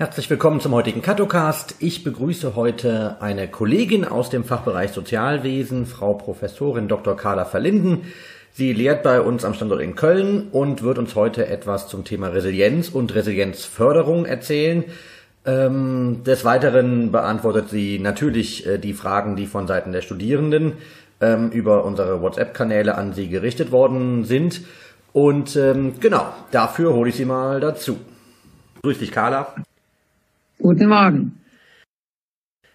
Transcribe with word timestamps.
Herzlich 0.00 0.30
willkommen 0.30 0.60
zum 0.60 0.72
heutigen 0.72 1.02
Katocast. 1.02 1.74
Ich 1.78 2.04
begrüße 2.04 2.56
heute 2.56 3.18
eine 3.20 3.48
Kollegin 3.48 4.06
aus 4.06 4.30
dem 4.30 4.44
Fachbereich 4.44 4.92
Sozialwesen, 4.92 5.84
Frau 5.84 6.14
Professorin 6.14 6.88
Dr. 6.88 7.18
Carla 7.18 7.44
Verlinden. 7.44 8.06
Sie 8.50 8.72
lehrt 8.72 9.02
bei 9.02 9.20
uns 9.20 9.44
am 9.44 9.52
Standort 9.52 9.82
in 9.82 9.96
Köln 9.96 10.48
und 10.52 10.82
wird 10.82 10.96
uns 10.96 11.16
heute 11.16 11.48
etwas 11.48 11.86
zum 11.86 12.04
Thema 12.04 12.28
Resilienz 12.28 12.88
und 12.88 13.14
Resilienzförderung 13.14 14.24
erzählen. 14.24 14.84
Ähm, 15.44 16.22
des 16.24 16.46
Weiteren 16.46 17.12
beantwortet 17.12 17.68
sie 17.68 17.98
natürlich 17.98 18.66
äh, 18.66 18.78
die 18.78 18.94
Fragen, 18.94 19.36
die 19.36 19.46
von 19.46 19.66
Seiten 19.66 19.92
der 19.92 20.00
Studierenden 20.00 20.78
ähm, 21.20 21.50
über 21.50 21.84
unsere 21.84 22.22
WhatsApp-Kanäle 22.22 22.94
an 22.94 23.12
sie 23.12 23.28
gerichtet 23.28 23.70
worden 23.70 24.24
sind. 24.24 24.62
Und 25.12 25.56
ähm, 25.56 26.00
genau, 26.00 26.32
dafür 26.52 26.94
hole 26.94 27.10
ich 27.10 27.16
sie 27.16 27.26
mal 27.26 27.60
dazu. 27.60 27.98
Grüß 28.82 28.98
dich, 28.98 29.12
Carla. 29.12 29.54
Guten 30.60 30.88
Morgen. 30.88 31.40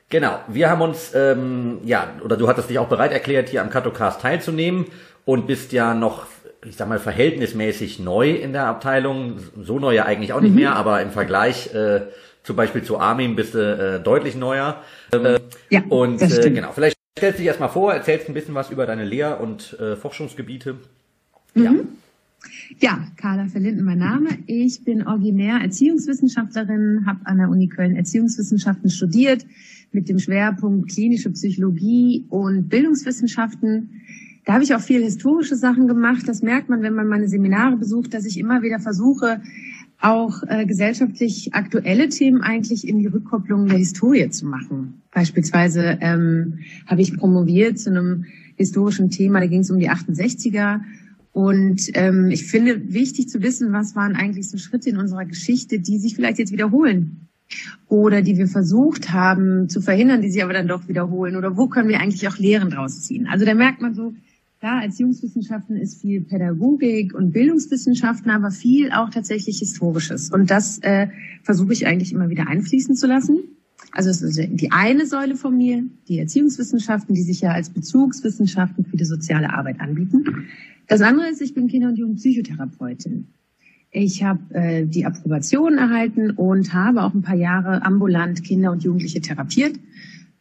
Genau, 0.10 0.40
wir 0.48 0.70
haben 0.70 0.82
uns, 0.82 1.14
ähm, 1.14 1.80
ja, 1.84 2.14
oder 2.24 2.38
du 2.38 2.48
hattest 2.48 2.70
dich 2.70 2.80
auch 2.80 2.88
bereit 2.88 3.12
erklärt, 3.12 3.50
hier 3.50 3.62
am 3.62 3.70
Katocast 3.70 4.22
teilzunehmen 4.22 4.86
und 5.24 5.48
bist 5.48 5.72
ja 5.72 5.94
noch, 5.94 6.26
ich 6.66 6.76
sag 6.76 6.88
mal, 6.88 7.00
verhältnismäßig 7.00 8.00
neu 8.00 8.32
in 8.32 8.54
der 8.54 8.66
Abteilung. 8.66 9.40
So 9.62 9.80
neu 9.80 9.94
ja 9.94 10.06
eigentlich 10.06 10.34
auch 10.34 10.42
nicht 10.42 10.54
mhm. 10.54 10.62
mehr, 10.62 10.76
aber 10.76 11.02
im 11.02 11.12
Vergleich 11.12 11.74
äh, 11.74 12.02
zum 12.44 12.56
Beispiel 12.56 12.84
zu 12.84 13.00
Armin 13.00 13.36
bist 13.36 13.56
du 13.56 13.60
äh, 13.60 14.00
deutlich 14.00 14.36
neuer. 14.36 14.82
Ähm, 15.12 15.38
ja, 15.70 15.84
und 15.90 16.22
äh, 16.22 16.50
genau, 16.52 16.72
vielleicht 16.74 16.98
stellst 17.18 17.40
du 17.40 17.42
dich 17.42 17.48
erstmal 17.48 17.70
vor, 17.70 17.94
erzählst 17.94 18.28
ein 18.28 18.34
bisschen 18.34 18.56
was 18.56 18.70
über 18.70 18.86
deine 18.86 19.06
Lehr- 19.06 19.40
und 19.40 19.80
äh, 19.80 19.96
Forschungsgebiete. 19.96 20.76
Mhm. 21.54 21.64
Ja. 21.64 21.72
Ja, 22.80 23.08
Carla 23.16 23.48
Verlinden 23.48 23.84
mein 23.84 24.00
Name. 24.00 24.30
Ich 24.48 24.84
bin 24.84 25.06
originär 25.06 25.60
Erziehungswissenschaftlerin, 25.62 27.06
habe 27.06 27.26
an 27.26 27.38
der 27.38 27.50
Uni 27.50 27.68
Köln 27.68 27.96
Erziehungswissenschaften 27.96 28.90
studiert 28.90 29.46
mit 29.92 30.10
dem 30.10 30.20
Schwerpunkt 30.20 30.92
klinische 30.92 31.32
Psychologie 31.32 32.26
und 32.30 32.70
Bildungswissenschaften. 32.70 34.02
Da 34.46 34.54
habe 34.54 34.64
ich 34.64 34.76
auch 34.76 34.82
viel 34.82 35.02
historische 35.02 35.56
Sachen 35.56 35.88
gemacht. 35.88 36.28
Das 36.28 36.42
merkt 36.42 36.70
man, 36.70 36.84
wenn 36.84 36.94
man 36.94 37.08
meine 37.08 37.28
Seminare 37.28 37.78
besucht, 37.78 38.14
dass 38.14 38.26
ich 38.26 38.38
immer 38.38 38.62
wieder 38.62 38.80
versuche, 38.80 39.42
auch 40.02 40.44
äh, 40.48 40.66
gesellschaftlich 40.66 41.54
aktuelle 41.54 42.10
Themen 42.10 42.42
eigentlich 42.42 42.88
in 42.88 43.00
die 43.00 43.08
Rückkopplung 43.08 43.68
der 43.68 43.78
Historie 43.78 44.30
zu 44.30 44.46
machen. 44.46 45.02
Beispielsweise 45.12 45.98
ähm, 46.02 46.60
habe 46.86 47.02
ich 47.02 47.18
promoviert 47.18 47.80
zu 47.80 47.90
einem 47.90 48.26
historischen 48.58 49.10
Thema, 49.10 49.40
da 49.40 49.48
ging 49.48 49.62
es 49.62 49.72
um 49.72 49.80
die 49.80 49.90
68er 49.90 50.82
und 51.36 51.90
ähm, 51.96 52.30
ich 52.32 52.46
finde 52.46 52.94
wichtig 52.94 53.28
zu 53.28 53.42
wissen, 53.42 53.74
was 53.74 53.94
waren 53.94 54.16
eigentlich 54.16 54.50
so 54.50 54.58
Schritte 54.58 54.90
in 54.90 54.96
unserer 54.96 55.26
Geschichte, 55.26 55.80
die 55.80 56.00
sich 56.00 56.16
vielleicht 56.16 56.40
jetzt 56.40 56.54
wiederholen 56.54 57.28
oder 57.90 58.22
die 58.22 58.38
wir 58.38 58.48
versucht 58.48 59.12
haben 59.12 59.68
zu 59.68 59.82
verhindern, 59.82 60.22
die 60.22 60.32
sich 60.32 60.42
aber 60.42 60.54
dann 60.54 60.70
doch 60.70 60.88
wiederholen 60.88 61.36
oder 61.36 61.58
wo 61.58 61.68
können 61.68 61.90
wir 61.90 62.00
eigentlich 62.00 62.26
auch 62.30 62.38
Lehren 62.38 62.70
draus 62.70 63.02
ziehen. 63.02 63.28
Also 63.28 63.44
da 63.44 63.54
merkt 63.54 63.82
man 63.82 63.94
so, 63.94 64.14
klar, 64.62 64.82
Erziehungswissenschaften 64.82 65.76
ist 65.76 66.00
viel 66.00 66.22
Pädagogik 66.22 67.14
und 67.14 67.34
Bildungswissenschaften, 67.34 68.32
aber 68.32 68.50
viel 68.50 68.94
auch 68.94 69.10
tatsächlich 69.10 69.60
Historisches. 69.60 70.32
Und 70.32 70.50
das 70.50 70.78
äh, 70.84 71.08
versuche 71.44 71.74
ich 71.74 71.86
eigentlich 71.86 72.14
immer 72.14 72.30
wieder 72.30 72.48
einfließen 72.48 72.96
zu 72.96 73.08
lassen. 73.08 73.40
Also 73.92 74.10
es 74.10 74.22
ist 74.22 74.40
die 74.40 74.72
eine 74.72 75.06
Säule 75.06 75.36
von 75.36 75.58
mir, 75.58 75.84
die 76.08 76.18
Erziehungswissenschaften, 76.20 77.14
die 77.14 77.24
sich 77.24 77.42
ja 77.42 77.52
als 77.52 77.72
Bezugswissenschaften 77.72 78.86
für 78.86 78.96
die 78.96 79.04
soziale 79.04 79.54
Arbeit 79.54 79.82
anbieten. 79.82 80.48
Das 80.88 81.02
andere 81.02 81.30
ist, 81.30 81.42
ich 81.42 81.54
bin 81.54 81.68
Kinder- 81.68 81.90
und 81.90 81.98
Jugendpsychotherapeutin. 81.98 83.28
Ich 83.92 84.24
habe 84.24 84.54
äh, 84.54 84.86
die 84.86 85.06
Approbation 85.06 85.78
erhalten 85.78 86.32
und 86.32 86.74
habe 86.74 87.04
auch 87.04 87.14
ein 87.14 87.22
paar 87.22 87.38
Jahre 87.38 87.84
ambulant 87.84 88.44
Kinder 88.44 88.72
und 88.72 88.84
Jugendliche 88.84 89.22
therapiert. 89.22 89.80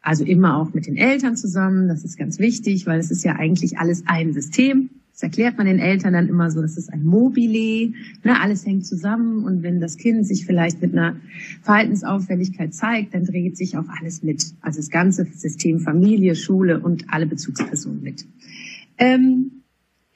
Also 0.01 0.25
immer 0.25 0.59
auch 0.59 0.75
mit 0.75 0.87
den 0.87 0.97
Eltern 0.97 1.37
zusammen. 1.37 1.89
Das 1.89 2.05
ist 2.05 2.19
ganz 2.19 2.39
wichtig, 2.39 2.87
weil 2.87 2.99
es 2.99 3.11
ist 3.11 3.25
ja 3.25 3.37
eigentlich 3.37 3.79
alles 3.79 4.03
ein 4.07 4.33
System. 4.33 4.91
Das 5.13 5.23
erklärt 5.23 5.57
man 5.57 5.67
den 5.67 5.79
Eltern 5.79 6.13
dann 6.13 6.29
immer 6.29 6.51
so, 6.51 6.61
das 6.61 6.77
ist 6.77 6.93
ein 6.93 7.05
Mobile, 7.05 7.93
ne, 8.25 8.41
alles 8.41 8.67
hängt 8.67 8.85
zusammen 8.85 9.45
und 9.45 9.63
wenn 9.63 9.81
das 9.81 9.97
Kind 9.97 10.27
sich 10.27 10.45
vielleicht 10.45 10.83
mit 10.83 10.93
einer 10.93 11.15
Verhaltensauffälligkeit 11.63 12.75
zeigt, 12.75 13.15
dann 13.15 13.25
dreht 13.25 13.57
sich 13.57 13.77
auch 13.77 13.89
alles 14.01 14.25
mit. 14.25 14.45
Also 14.61 14.81
das 14.81 14.91
ganze 14.91 15.25
System 15.27 15.79
Familie, 15.79 16.35
Schule 16.35 16.81
und 16.81 17.05
alle 17.13 17.27
Bezugspersonen 17.27 18.03
mit. 18.03 18.27
Ähm, 18.99 19.63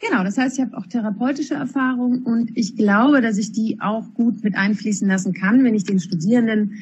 Genau, 0.01 0.23
das 0.23 0.39
heißt, 0.39 0.59
ich 0.59 0.65
habe 0.65 0.77
auch 0.77 0.87
therapeutische 0.87 1.55
Erfahrung 1.55 2.23
und 2.23 2.57
ich 2.57 2.77
glaube, 2.77 3.21
dass 3.21 3.37
ich 3.37 3.51
die 3.51 3.81
auch 3.81 4.15
gut 4.15 4.45
mit 4.45 4.55
einfließen 4.55 5.09
lassen 5.09 5.33
kann, 5.33 5.65
wenn 5.65 5.75
ich 5.75 5.85
den 5.85 5.99
Studierenden 5.99 6.75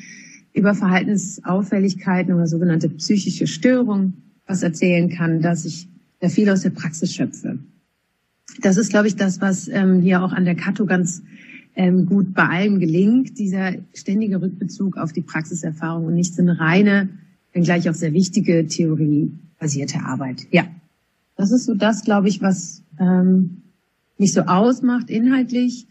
über 0.53 0.75
Verhaltensauffälligkeiten 0.75 2.35
oder 2.35 2.47
sogenannte 2.47 2.89
psychische 2.91 3.47
Störungen 3.47 4.35
was 4.47 4.63
erzählen 4.63 5.09
kann, 5.09 5.41
dass 5.41 5.65
ich 5.65 5.89
da 6.21 6.29
viel 6.29 6.49
aus 6.51 6.63
der 6.63 6.71
Praxis 6.71 7.15
schöpfe. 7.15 7.59
Das 8.61 8.77
ist, 8.77 8.91
glaube 8.91 9.09
ich, 9.09 9.17
das, 9.17 9.41
was 9.41 9.69
ähm, 9.69 10.01
hier 10.01 10.23
auch 10.23 10.33
an 10.33 10.45
der 10.45 10.55
Kato 10.55 10.87
ganz 10.87 11.23
ähm, 11.75 12.07
gut 12.07 12.33
bei 12.35 12.45
allem 12.45 12.81
gelingt, 12.81 13.39
dieser 13.39 13.75
ständige 13.95 14.41
Rückbezug 14.41 14.97
auf 14.97 15.13
die 15.13 15.23
Praxiserfahrung 15.23 16.07
und 16.07 16.15
nicht 16.15 16.35
so 16.35 16.43
eine 16.43 16.59
reine, 16.59 17.09
wenngleich 17.53 17.89
auch 17.91 17.95
sehr 17.95 18.13
wichtige 18.13 18.67
theoriebasierte 18.67 20.01
Arbeit. 20.01 20.47
Ja, 20.51 20.65
das 21.37 21.53
ist 21.53 21.67
so 21.67 21.75
das, 21.75 22.03
glaube 22.03 22.29
ich, 22.29 22.41
was 22.43 22.83
ähm, 22.99 23.63
mich 24.19 24.33
so 24.33 24.43
ausmacht 24.43 25.11
inhaltlich. 25.11 25.87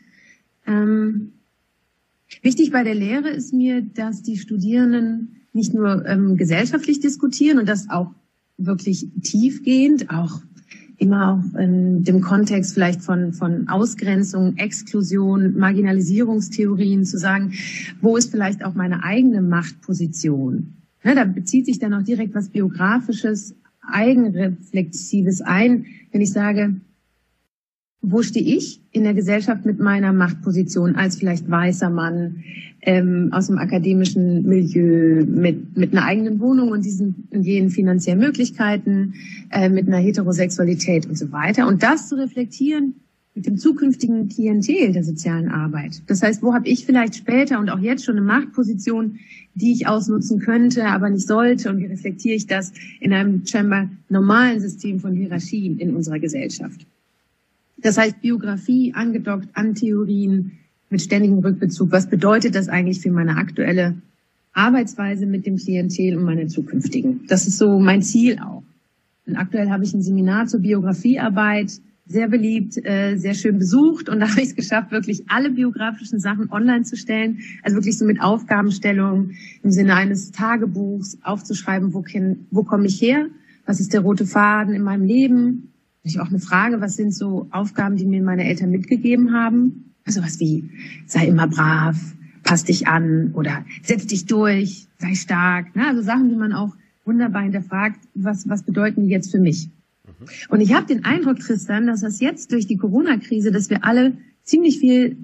Ähm, 0.66 1.33
wichtig 2.41 2.72
bei 2.72 2.83
der 2.83 2.95
Lehre 2.95 3.29
ist 3.29 3.53
mir, 3.53 3.81
dass 3.81 4.23
die 4.23 4.38
Studierenden 4.38 5.41
nicht 5.53 5.73
nur 5.73 6.06
ähm, 6.06 6.35
gesellschaftlich 6.35 7.00
diskutieren 7.00 7.59
und 7.59 7.69
das 7.69 7.89
auch 7.89 8.11
wirklich 8.57 9.07
tiefgehend, 9.22 10.09
auch 10.09 10.41
immer 10.97 11.33
auch 11.33 11.59
in 11.59 12.03
dem 12.03 12.22
Kontext 12.22 12.73
vielleicht 12.73 13.01
von, 13.01 13.33
von 13.33 13.67
Ausgrenzung, 13.67 14.57
Exklusion, 14.57 15.57
Marginalisierungstheorien 15.57 17.06
zu 17.06 17.17
sagen, 17.17 17.53
wo 18.01 18.17
ist 18.17 18.31
vielleicht 18.31 18.63
auch 18.63 18.75
meine 18.75 19.03
eigene 19.03 19.41
Machtposition? 19.41 20.73
Ja, 21.03 21.13
da 21.13 21.25
bezieht 21.25 21.66
sich 21.66 21.79
dann 21.79 21.94
auch 21.94 22.03
direkt 22.03 22.33
was 22.33 22.50
Biografisches, 22.50 23.56
Eigenreflexives 23.91 25.41
ein, 25.41 25.85
wenn 26.12 26.22
ich 26.22 26.31
sage, 26.31 26.75
wo 28.01 28.22
stehe 28.22 28.56
ich 28.56 28.81
in 28.91 29.03
der 29.03 29.13
Gesellschaft 29.13 29.66
mit 29.66 29.79
meiner 29.79 30.13
Machtposition 30.13 30.96
als 30.96 31.16
vielleicht 31.16 31.50
weißer 31.50 31.90
Mann 31.90 32.44
ähm, 32.81 33.29
aus 33.31 33.47
dem 33.47 33.57
akademischen 33.57 34.44
Milieu 34.44 35.25
mit, 35.25 35.75
mit 35.75 35.91
einer 35.91 36.06
eigenen 36.06 36.40
Wohnung 36.40 36.69
und 36.69 36.85
diesen 36.85 37.28
und 37.31 37.44
jenen 37.44 37.72
finanziellen 37.72 38.19
Möglichkeiten, 38.19 39.16
äh, 39.50 39.69
mit 39.69 39.88
einer 39.88 39.97
Heterosexualität 39.97 41.07
und 41.07 41.18
so 41.18 41.31
weiter. 41.31 41.68
Und 41.68 41.81
das 41.81 42.07
zu 42.09 42.16
reflektieren 42.16 42.94
mit 43.35 43.46
dem 43.46 43.57
zukünftigen 43.57 44.29
Klientel 44.29 44.94
der 44.94 45.03
sozialen 45.03 45.50
Arbeit. 45.50 46.01
Das 46.07 46.23
heißt, 46.23 46.41
wo 46.41 46.53
habe 46.53 46.69
ich 46.69 46.85
vielleicht 46.85 47.16
später 47.16 47.59
und 47.59 47.69
auch 47.69 47.79
jetzt 47.79 48.06
schon 48.06 48.16
eine 48.16 48.25
Machtposition, 48.25 49.19
die 49.56 49.73
ich 49.73 49.88
ausnutzen 49.88 50.40
könnte, 50.40 50.85
aber 50.85 51.09
nicht 51.09 51.28
sollte? 51.28 51.69
Und 51.69 51.79
wie 51.79 51.85
reflektiere 51.85 52.35
ich 52.35 52.47
das 52.47 52.72
in 53.01 53.12
einem 53.12 53.45
scheinbar 53.45 53.90
normalen 54.07 54.62
System 54.62 55.01
von 55.01 55.13
Hierarchien 55.13 55.79
in 55.79 55.95
unserer 55.95 56.19
Gesellschaft? 56.19 56.88
Das 57.78 57.97
heißt, 57.97 58.22
Biografie 58.22 58.94
angedockt 58.94 59.50
an 59.53 59.75
Theorien 59.75 60.53
mit 60.90 61.01
ständigem 61.01 61.40
Rückbezug. 61.40 61.91
Was 61.91 62.09
bedeutet 62.09 62.56
das 62.56 62.69
eigentlich 62.69 63.01
für 63.01 63.12
meine 63.12 63.35
aktuelle 63.35 63.95
Arbeitsweise 64.53 65.25
mit 65.25 65.45
dem 65.45 65.57
Klientel 65.57 66.18
und 66.18 66.24
meine 66.24 66.48
zukünftigen? 66.48 67.25
Das 67.27 67.48
ist 67.48 67.57
so 67.57 67.80
mein 67.80 68.01
Ziel 68.01 68.39
auch. 68.39 68.63
Und 69.27 69.36
aktuell 69.36 69.69
habe 69.69 69.83
ich 69.83 69.94
ein 69.94 70.01
Seminar 70.01 70.48
zur 70.48 70.62
Biografiearbeit, 70.62 71.81
sehr 72.07 72.28
beliebt, 72.28 72.78
äh, 72.86 73.18
sehr 73.18 73.34
schön 73.34 73.57
besucht 73.57 74.10
und 74.10 74.19
da 74.22 74.30
habe 74.30 74.42
ich 74.42 74.50
es 74.50 74.56
geschafft, 74.56 74.92
wirklich 74.92 75.30
alle 75.30 75.50
biografischen 75.50 76.19
Sachen 76.19 76.52
online 76.52 76.84
zu 76.84 76.98
stellen. 76.98 77.40
Also 77.63 77.78
wirklich 77.78 77.98
so 77.98 78.06
mit 78.06 78.22
Aufgabenstellung 78.22 79.31
im 79.63 79.72
Sinne 79.72 79.96
eines 79.96 80.31
Tagebuchs 80.31 81.18
aufzuschreiben, 81.24 81.94
wo, 81.94 82.04
wo 82.52 82.63
komme 82.63 82.86
ich 82.86 83.02
her? 83.02 83.28
Was 83.66 83.80
ist 83.80 83.94
der 83.94 84.02
rote 84.02 84.25
Faden 84.25 84.74
in 84.74 84.84
meinem 84.84 85.06
Leben? 85.06 85.72
ich 86.06 86.19
auch 86.19 86.30
eine 86.30 86.40
Frage, 86.40 86.81
was 86.81 86.96
sind 86.96 87.13
so 87.13 87.48
Aufgaben, 87.52 87.96
die 87.96 88.06
mir 88.06 88.22
meine 88.22 88.46
Eltern 88.46 88.69
mitgegeben 88.69 89.34
haben? 89.34 89.94
Also 90.06 90.22
was 90.22 90.40
wie, 90.40 90.69
sei 91.08 91.28
immer 91.28 91.48
brav, 91.48 91.98
pass 92.44 92.63
dich 92.63 92.88
an 92.88 93.31
oder 93.34 93.66
setz 93.81 94.06
dich 94.06 94.25
durch, 94.25 94.88
sei 95.00 95.16
stark. 95.16 95.75
Ne? 95.75 95.88
Also 95.88 96.04
Sachen, 96.04 96.30
die 96.30 96.36
man 96.36 96.54
auch 96.54 96.75
wunderbar 97.06 97.42
hinterfragt, 97.42 98.00
was, 98.13 98.48
was 98.48 98.63
bedeuten 98.63 99.04
die 99.04 99.10
jetzt 99.10 99.31
für 99.31 99.40
mich? 99.40 99.69
Mhm. 100.19 100.25
Und 100.50 100.62
ich 100.62 100.73
habe 100.73 100.85
den 100.85 101.06
Eindruck, 101.06 101.39
Tristan, 101.39 101.88
dass 101.88 102.01
das 102.01 102.19
jetzt 102.19 102.51
durch 102.51 102.67
die 102.67 102.77
Corona-Krise, 102.77 103.51
dass 103.51 103.69
wir 103.69 103.83
alle 103.83 104.17
ziemlich 104.44 104.79
viel 104.79 105.17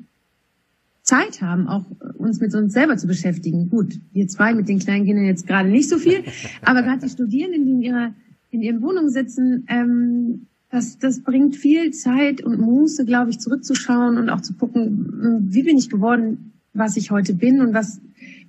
Zeit 1.04 1.42
haben, 1.42 1.68
auch 1.68 1.86
uns 2.18 2.40
mit 2.40 2.54
uns 2.54 2.74
selber 2.74 2.98
zu 2.98 3.08
beschäftigen. 3.08 3.70
Gut, 3.70 4.00
wir 4.14 4.28
zwei 4.28 4.54
mit 4.54 4.70
den 4.70 4.80
kleinen 4.80 5.06
Kindern 5.06 5.26
jetzt 5.26 5.48
gerade 5.48 5.70
nicht 5.70 5.90
so 5.90 5.98
viel, 5.98 6.24
aber 6.62 6.84
gerade 6.84 7.02
die 7.02 7.10
Studierenden, 7.10 7.66
die 7.66 7.72
in 7.72 7.82
ihrer 7.82 8.14
in 8.52 8.62
ihren 8.62 8.82
Wohnungen 8.82 9.10
sitzen, 9.10 9.66
ähm, 9.68 10.48
das, 10.70 11.00
das 11.00 11.22
bringt 11.22 11.56
viel 11.56 11.92
Zeit 11.92 12.42
und 12.42 12.60
Muße, 12.60 13.06
glaube 13.06 13.32
ich, 13.32 13.40
zurückzuschauen 13.40 14.18
und 14.18 14.30
auch 14.30 14.42
zu 14.42 14.54
gucken, 14.54 15.48
wie 15.50 15.64
bin 15.64 15.78
ich 15.78 15.90
geworden, 15.90 16.54
was 16.74 16.98
ich 16.98 17.12
heute 17.12 17.34
bin 17.34 17.62
und 17.62 17.74
was, 17.74 18.00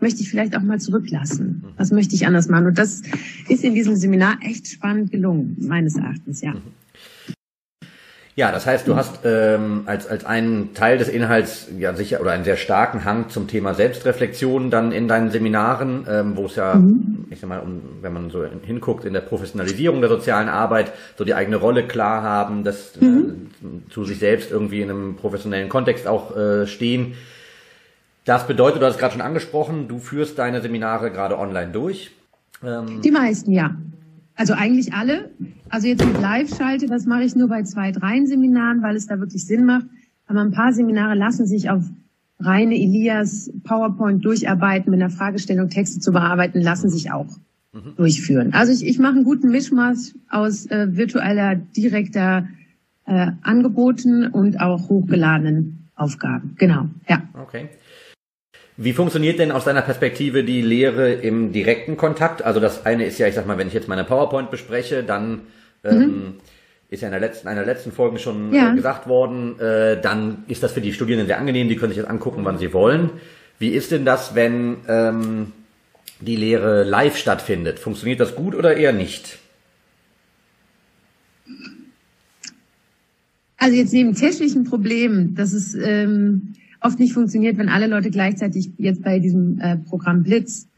möchte 0.03 0.21
ich 0.21 0.29
vielleicht 0.29 0.57
auch 0.57 0.63
mal 0.63 0.81
zurücklassen? 0.81 1.65
Was 1.77 1.93
möchte 1.93 2.15
ich 2.15 2.27
anders 2.27 2.49
machen? 2.49 2.67
Und 2.67 2.79
das 2.79 3.03
ist 3.49 3.65
in 3.65 3.75
diesem 3.75 3.97
Seminar 3.97 4.37
echt 4.43 4.67
spannend 4.67 5.11
gelungen, 5.11 5.57
meines 5.61 5.97
Erachtens, 5.97 6.43
ja. 6.43 6.55
Ja, 8.35 8.51
das 8.51 8.67
heißt, 8.67 8.89
du 8.89 8.97
hast 8.97 9.21
ähm, 9.25 9.83
als, 9.85 10.07
als 10.07 10.25
einen 10.25 10.73
Teil 10.73 10.97
des 10.97 11.11
Inhalts 11.11 11.69
ja 11.79 11.95
sicher 11.95 12.19
oder 12.23 12.31
einen 12.31 12.45
sehr 12.45 12.57
starken 12.57 13.05
Hang 13.05 13.29
zum 13.29 13.47
Thema 13.47 13.75
Selbstreflexion 13.75 14.71
dann 14.71 14.91
in 14.91 15.07
deinen 15.07 15.31
Seminaren, 15.31 16.07
ähm, 16.09 16.33
wo 16.35 16.47
es 16.47 16.57
ja, 16.57 16.77
mhm. 16.77 17.27
ich 17.29 17.41
sag 17.41 17.51
mal, 17.51 17.61
um, 17.61 17.83
wenn 18.01 18.15
man 18.15 18.31
so 18.31 18.43
hinguckt, 18.65 19.05
in 19.05 19.13
der 19.13 19.21
Professionalisierung 19.21 20.01
der 20.01 20.09
sozialen 20.09 20.49
Arbeit, 20.49 20.93
so 21.19 21.25
die 21.25 21.35
eigene 21.35 21.57
Rolle 21.57 21.87
klar 21.87 22.23
haben, 22.23 22.65
das 22.65 22.99
mhm. 22.99 23.51
äh, 23.63 23.93
zu 23.93 24.07
sich 24.07 24.19
selbst 24.19 24.51
irgendwie 24.51 24.81
in 24.81 24.89
einem 24.89 25.17
professionellen 25.17 25.69
Kontext 25.69 26.07
auch 26.07 26.35
äh, 26.35 26.67
stehen. 26.67 27.15
Das 28.25 28.47
bedeutet, 28.47 28.81
du 28.81 28.87
hast 28.87 28.95
es 28.95 29.01
gerade 29.01 29.13
schon 29.13 29.23
angesprochen, 29.23 29.89
du 29.89 29.99
führst 29.99 30.39
deine 30.39 30.61
Seminare 30.61 31.11
gerade 31.11 31.39
online 31.39 31.73
durch. 31.73 32.13
Ähm, 32.65 33.01
die 33.03 33.11
meisten, 33.11 33.53
ja. 33.53 33.75
Also 34.37 34.55
eigentlich 34.55 34.95
alle. 34.95 35.31
Also 35.69 35.89
jetzt 35.89 36.05
mit 36.05 36.21
Live-Schalte, 36.21 36.87
das 36.87 37.07
mache 37.07 37.25
ich 37.25 37.35
nur 37.35 37.49
bei 37.49 37.63
zwei, 37.65 37.93
dreien 37.93 38.27
Seminaren, 38.27 38.83
weil 38.83 38.97
es 38.97 39.07
da 39.07 39.19
wirklich 39.19 39.45
Sinn 39.45 39.65
macht. 39.65 39.87
Aber 40.27 40.41
ein 40.41 40.53
paar 40.53 40.73
Seminare 40.73 41.15
lassen 41.15 41.47
sich 41.47 41.69
auf 41.69 41.85
reine 42.39 42.75
Elias 42.75 43.51
PowerPoint 43.65 44.25
durcharbeiten, 44.25 44.91
mit 44.91 45.01
einer 45.01 45.11
Fragestellung 45.11 45.69
Texte 45.69 46.01
zu 46.01 46.13
bearbeiten, 46.13 46.61
lassen 46.61 46.91
sich 46.91 47.13
auch 47.13 47.29
mhm. 47.73 47.97
durchführen. 47.97 48.53
Also 48.53 48.73
ich, 48.73 48.87
ich 48.87 48.99
mache 48.99 49.17
einen 49.17 49.25
guten 49.25 49.51
Mischmaß 49.51 50.15
aus 50.31 50.67
äh, 50.67 50.97
virtueller, 50.97 51.57
direkter 51.57 52.49
äh, 53.07 53.33
Angeboten 53.43 54.27
und 54.27 54.61
auch 54.61 54.89
hochgeladenen 54.89 55.89
Aufgaben. 55.95 56.55
Genau, 56.59 56.87
ja. 57.09 57.23
Okay. 57.41 57.69
Wie 58.77 58.95
funktioniert 58.95 59.39
denn 59.39 59.53
aus 59.53 59.65
deiner 59.65 59.83
Perspektive 59.83 60.45
die 60.45 60.63
Lehre 60.63 61.13
im 61.13 61.53
direkten 61.53 61.97
Kontakt? 61.97 62.43
Also 62.43 62.59
das 62.59 62.87
eine 62.87 63.05
ist 63.05 63.19
ja, 63.19 63.27
ich 63.27 63.35
sag 63.35 63.47
mal, 63.47 63.59
wenn 63.59 63.69
ich 63.69 63.75
jetzt 63.75 63.89
meine 63.89 64.05
PowerPoint 64.05 64.51
bespreche, 64.51 65.03
dann 65.03 65.43
ähm, 65.85 65.99
mhm. 65.99 66.35
ist 66.89 67.03
ja 67.03 67.09
in 67.09 67.13
der 67.13 67.21
letzten, 67.21 67.49
einer 67.49 67.67
letzten 67.67 67.93
Folgen 67.93 68.19
schon 68.19 68.53
ja. 68.55 68.73
äh, 68.73 68.77
gesagt 68.77 69.07
worden, 69.07 69.61
äh, 69.61 70.01
dann 70.01 70.45
ist 70.49 70.63
das 70.63 70.73
für 70.73 70.81
die 70.81 70.95
Studierenden 70.95 71.27
sehr 71.27 71.39
angenehm, 71.39 71.69
die 71.69 71.77
können 71.77 71.93
sich 71.93 72.01
das 72.01 72.11
angucken, 72.11 72.45
wann 72.45 72.59
sie 72.59 72.73
wollen. 72.73 73.11
Wie 73.59 73.69
ist 73.69 73.91
denn 73.91 74.07
das, 74.07 74.35
wenn 74.35 74.79
ähm, 74.89 75.53
die 76.21 76.37
Lehre 76.37 76.83
live 76.83 77.19
stattfindet? 77.19 77.79
Funktioniert 77.79 78.21
das 78.21 78.35
gut 78.35 78.55
oder 78.55 78.75
eher 78.77 78.93
nicht? 78.93 79.39
Also 83.59 83.77
jetzt 83.77 83.93
neben 83.93 84.15
technischen 84.15 84.65
Problemen, 84.65 85.35
das 85.35 85.53
ist 85.53 85.75
ähm, 85.75 86.55
oft 86.83 86.99
nicht 86.99 87.13
funktioniert, 87.13 87.59
wenn 87.59 87.69
alle 87.69 87.87
Leute 87.87 88.11
gleichzeitig 88.11 88.73
jetzt 88.79 89.03
bei 89.03 89.19
diesem 89.19 89.59
äh, 89.61 89.77
Programm 89.77 90.23
Blitz 90.23 90.69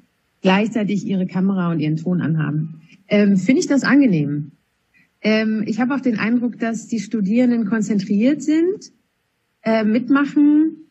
gleichzeitig 0.43 1.06
ihre 1.06 1.27
Kamera 1.27 1.71
und 1.71 1.81
ihren 1.81 1.97
Ton 1.97 2.21
anhaben. 2.21 2.83
Ähm, 3.09 3.37
Finde 3.37 3.61
ich 3.61 3.67
das 3.67 3.83
angenehm. 3.83 4.53
Ähm, 5.23 5.65
ich 5.67 5.81
habe 5.81 5.95
auch 5.95 6.01
den 6.01 6.19
Eindruck, 6.19 6.59
dass 6.59 6.87
die 6.87 7.01
Studierenden 7.01 7.65
konzentriert 7.65 8.43
sind, 8.43 8.93
äh, 9.62 9.85
mitmachen. 9.85 10.91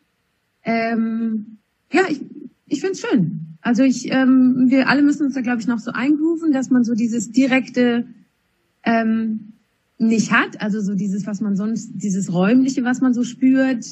Ähm, 0.64 1.58
ja, 1.92 2.02
ich, 2.10 2.20
ich 2.66 2.80
finde 2.80 2.94
es 2.94 3.00
schön. 3.00 3.56
Also 3.60 3.82
ich, 3.84 4.12
ähm, 4.12 4.66
wir 4.66 4.88
alle 4.88 5.02
müssen 5.02 5.26
uns 5.26 5.34
da, 5.34 5.40
glaube 5.40 5.60
ich, 5.60 5.68
noch 5.68 5.78
so 5.78 5.92
eingrooven, 5.92 6.52
dass 6.52 6.70
man 6.70 6.84
so 6.84 6.94
dieses 6.94 7.30
direkte 7.30 8.06
ähm, 8.82 9.52
nicht 9.98 10.32
hat, 10.32 10.60
also 10.60 10.80
so 10.80 10.94
dieses, 10.94 11.26
was 11.26 11.40
man 11.40 11.56
sonst, 11.56 11.92
dieses 11.94 12.32
räumliche, 12.32 12.84
was 12.84 13.00
man 13.00 13.14
so 13.14 13.22
spürt? 13.22 13.86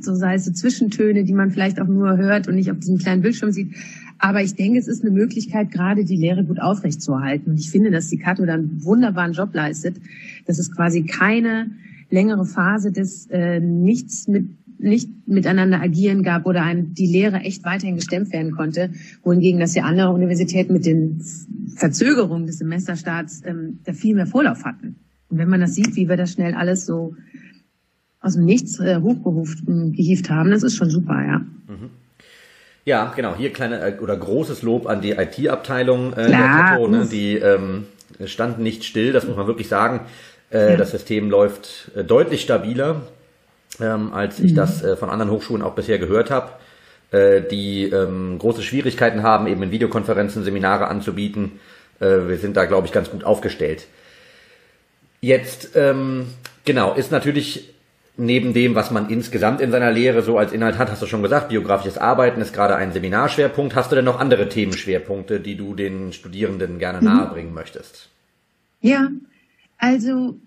So 0.00 0.14
sei 0.14 0.34
es 0.34 0.44
so 0.44 0.52
Zwischentöne, 0.52 1.24
die 1.24 1.32
man 1.32 1.50
vielleicht 1.50 1.80
auch 1.80 1.86
nur 1.86 2.16
hört 2.16 2.48
und 2.48 2.56
nicht 2.56 2.70
auf 2.70 2.78
diesem 2.78 2.98
kleinen 2.98 3.22
Bildschirm 3.22 3.52
sieht. 3.52 3.74
Aber 4.18 4.42
ich 4.42 4.54
denke, 4.54 4.78
es 4.78 4.88
ist 4.88 5.02
eine 5.02 5.12
Möglichkeit, 5.12 5.70
gerade 5.70 6.04
die 6.04 6.16
Lehre 6.16 6.44
gut 6.44 6.60
aufrechtzuerhalten. 6.60 7.52
Und 7.52 7.60
ich 7.60 7.70
finde, 7.70 7.92
dass 7.92 8.08
die 8.08 8.18
Kato 8.18 8.44
da 8.44 8.54
einen 8.54 8.84
wunderbaren 8.84 9.32
Job 9.32 9.54
leistet. 9.54 9.96
Das 10.46 10.58
ist 10.58 10.74
quasi 10.74 11.04
keine 11.04 11.70
längere 12.10 12.44
Phase 12.44 12.90
des 12.90 13.26
äh, 13.30 13.60
Nichts 13.60 14.26
mit 14.26 14.48
nicht 14.80 15.10
miteinander 15.26 15.80
agieren 15.80 16.22
gab 16.22 16.46
oder 16.46 16.62
ein, 16.62 16.94
die 16.94 17.06
Lehre 17.06 17.38
echt 17.38 17.64
weiterhin 17.64 17.96
gestemmt 17.96 18.32
werden 18.32 18.52
konnte, 18.52 18.90
wohingegen 19.24 19.58
das 19.58 19.74
ja 19.74 19.82
andere 19.82 20.12
Universitäten 20.12 20.72
mit 20.72 20.86
den 20.86 21.20
Verzögerungen 21.74 22.46
des 22.46 22.58
Semesterstarts 22.58 23.42
ähm, 23.44 23.80
da 23.84 23.92
viel 23.92 24.14
mehr 24.14 24.28
Vorlauf 24.28 24.64
hatten. 24.64 24.96
Und 25.28 25.38
wenn 25.38 25.48
man 25.48 25.60
das 25.60 25.74
sieht, 25.74 25.96
wie 25.96 26.08
wir 26.08 26.16
das 26.16 26.32
schnell 26.32 26.54
alles 26.54 26.86
so 26.86 27.16
aus 28.20 28.34
dem 28.34 28.44
Nichts 28.44 28.80
äh, 28.80 29.00
hochgehieft 29.00 30.30
haben. 30.30 30.50
Das 30.50 30.62
ist 30.62 30.76
schon 30.76 30.90
super, 30.90 31.14
ja. 31.14 31.38
Mhm. 31.38 31.90
Ja, 32.84 33.12
genau. 33.14 33.34
Hier 33.36 33.52
kleine 33.52 33.80
äh, 33.80 33.98
oder 34.00 34.16
großes 34.16 34.62
Lob 34.62 34.86
an 34.86 35.00
die 35.00 35.10
IT-Abteilung 35.10 36.14
äh, 36.14 36.28
der 36.28 36.38
Kato, 36.38 36.88
ne? 36.88 37.06
Die 37.10 37.34
ähm, 37.34 37.86
standen 38.24 38.62
nicht 38.62 38.84
still, 38.84 39.12
das 39.12 39.26
muss 39.26 39.36
man 39.36 39.46
wirklich 39.46 39.68
sagen. 39.68 40.00
Äh, 40.50 40.70
ja. 40.70 40.76
Das 40.76 40.90
System 40.90 41.30
läuft 41.30 41.90
äh, 41.94 42.02
deutlich 42.02 42.40
stabiler, 42.40 43.02
ähm, 43.80 44.12
als 44.12 44.40
ich 44.40 44.52
mhm. 44.52 44.56
das 44.56 44.82
äh, 44.82 44.96
von 44.96 45.10
anderen 45.10 45.30
Hochschulen 45.30 45.62
auch 45.62 45.74
bisher 45.74 45.98
gehört 45.98 46.30
habe, 46.30 46.52
äh, 47.10 47.42
die 47.42 47.84
ähm, 47.84 48.38
große 48.38 48.62
Schwierigkeiten 48.62 49.22
haben, 49.22 49.46
eben 49.46 49.62
in 49.62 49.70
Videokonferenzen 49.70 50.42
Seminare 50.42 50.88
anzubieten. 50.88 51.60
Äh, 52.00 52.26
wir 52.26 52.38
sind 52.38 52.56
da, 52.56 52.64
glaube 52.64 52.86
ich, 52.86 52.92
ganz 52.92 53.10
gut 53.10 53.24
aufgestellt. 53.24 53.86
Jetzt, 55.20 55.72
ähm, 55.74 56.26
genau, 56.64 56.94
ist 56.94 57.12
natürlich 57.12 57.74
neben 58.18 58.52
dem, 58.52 58.74
was 58.74 58.90
man 58.90 59.08
insgesamt 59.08 59.60
in 59.60 59.70
seiner 59.70 59.92
Lehre 59.92 60.22
so 60.22 60.38
als 60.38 60.52
Inhalt 60.52 60.76
hat, 60.76 60.90
hast 60.90 61.00
du 61.00 61.06
schon 61.06 61.22
gesagt, 61.22 61.48
biografisches 61.48 61.98
Arbeiten 61.98 62.40
ist 62.40 62.52
gerade 62.52 62.74
ein 62.76 62.92
Seminarschwerpunkt. 62.92 63.74
Hast 63.76 63.92
du 63.92 63.96
denn 63.96 64.04
noch 64.04 64.18
andere 64.18 64.48
Themenschwerpunkte, 64.48 65.40
die 65.40 65.56
du 65.56 65.74
den 65.74 66.12
Studierenden 66.12 66.78
gerne 66.78 66.98
mhm. 66.98 67.04
nahebringen 67.04 67.54
möchtest? 67.54 68.10
Ja, 68.80 69.08
also 69.78 70.38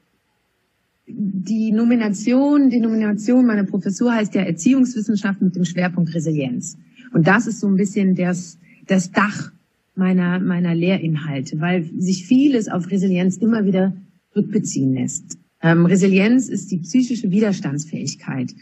die 1.08 1.72
Nomination, 1.72 2.70
die 2.70 2.80
Nomination 2.80 3.46
meiner 3.46 3.64
Professur 3.64 4.14
heißt 4.14 4.36
ja 4.36 4.42
Erziehungswissenschaft 4.42 5.42
mit 5.42 5.56
dem 5.56 5.66
Schwerpunkt 5.66 6.14
Resilienz. 6.14 6.78
Und 7.14 7.28
das 7.28 7.48
ist 7.48 7.60
so 7.60 7.68
ein 7.68 7.76
bisschen 7.76 8.16
das, 8.16 8.58
das 8.88 9.12
Dach 9.12 9.52
meiner, 9.96 10.40
meiner 10.40 10.76
Lehrinhalte, 10.76 11.60
weil 11.60 11.90
sich 11.98 12.26
vieles 12.26 12.68
auf 12.68 12.92
Resilienz 12.92 13.38
immer 13.38 13.66
wieder 13.66 13.94
rückbeziehen 14.36 14.94
lässt. 14.94 15.38
Ähm, 15.64 15.86
Resilienz 15.86 16.50
ist 16.50 16.72
die 16.72 16.80
psychische 16.80 17.32
Widerstandsfähigkeit. 17.32 18.54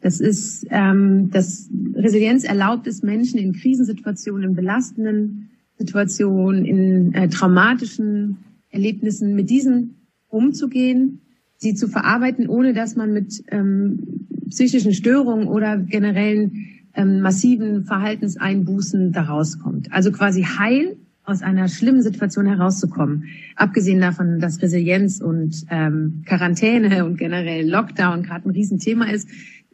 Das 0.00 0.20
ist, 0.20 0.66
ähm, 0.70 1.30
das 1.30 1.68
Resilienz 1.94 2.44
erlaubt 2.44 2.86
es 2.86 3.02
Menschen 3.02 3.38
in 3.38 3.52
Krisensituationen, 3.52 4.50
in 4.50 4.56
belastenden 4.56 5.50
Situationen, 5.76 6.64
in 6.64 7.14
äh, 7.14 7.28
traumatischen 7.28 8.38
Erlebnissen 8.70 9.34
mit 9.34 9.50
diesen 9.50 10.06
umzugehen, 10.28 11.20
sie 11.56 11.74
zu 11.74 11.88
verarbeiten, 11.88 12.48
ohne 12.48 12.72
dass 12.72 12.96
man 12.96 13.12
mit 13.12 13.42
ähm, 13.48 14.26
psychischen 14.48 14.94
Störungen 14.94 15.48
oder 15.48 15.78
generellen 15.78 16.66
ähm, 16.94 17.20
massiven 17.20 17.84
Verhaltenseinbußen 17.84 19.12
daraus 19.12 19.58
kommt. 19.58 19.92
Also 19.92 20.12
quasi 20.12 20.42
heil 20.42 20.96
aus 21.30 21.42
einer 21.42 21.68
schlimmen 21.68 22.02
Situation 22.02 22.46
herauszukommen. 22.46 23.24
Abgesehen 23.56 24.00
davon, 24.00 24.40
dass 24.40 24.60
Resilienz 24.60 25.20
und 25.20 25.64
ähm, 25.70 26.22
Quarantäne 26.26 27.04
und 27.04 27.16
generell 27.16 27.68
Lockdown 27.68 28.22
gerade 28.22 28.48
ein 28.48 28.52
Riesenthema 28.52 29.06
ist, 29.06 29.28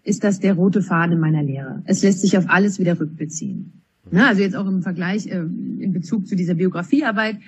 ist 0.04 0.22
das 0.22 0.38
der 0.38 0.54
rote 0.54 0.82
Faden 0.82 1.18
meiner 1.18 1.42
Lehre. 1.42 1.82
Es 1.84 2.02
lässt 2.02 2.20
sich 2.20 2.38
auf 2.38 2.44
alles 2.48 2.78
wieder 2.78 2.98
rückbeziehen. 3.00 3.82
Na, 4.10 4.28
also 4.28 4.42
jetzt 4.42 4.54
auch 4.54 4.66
im 4.66 4.82
Vergleich 4.82 5.26
äh, 5.26 5.38
in 5.38 5.92
Bezug 5.92 6.28
zu 6.28 6.36
dieser 6.36 6.54
Biografiearbeit. 6.54 7.38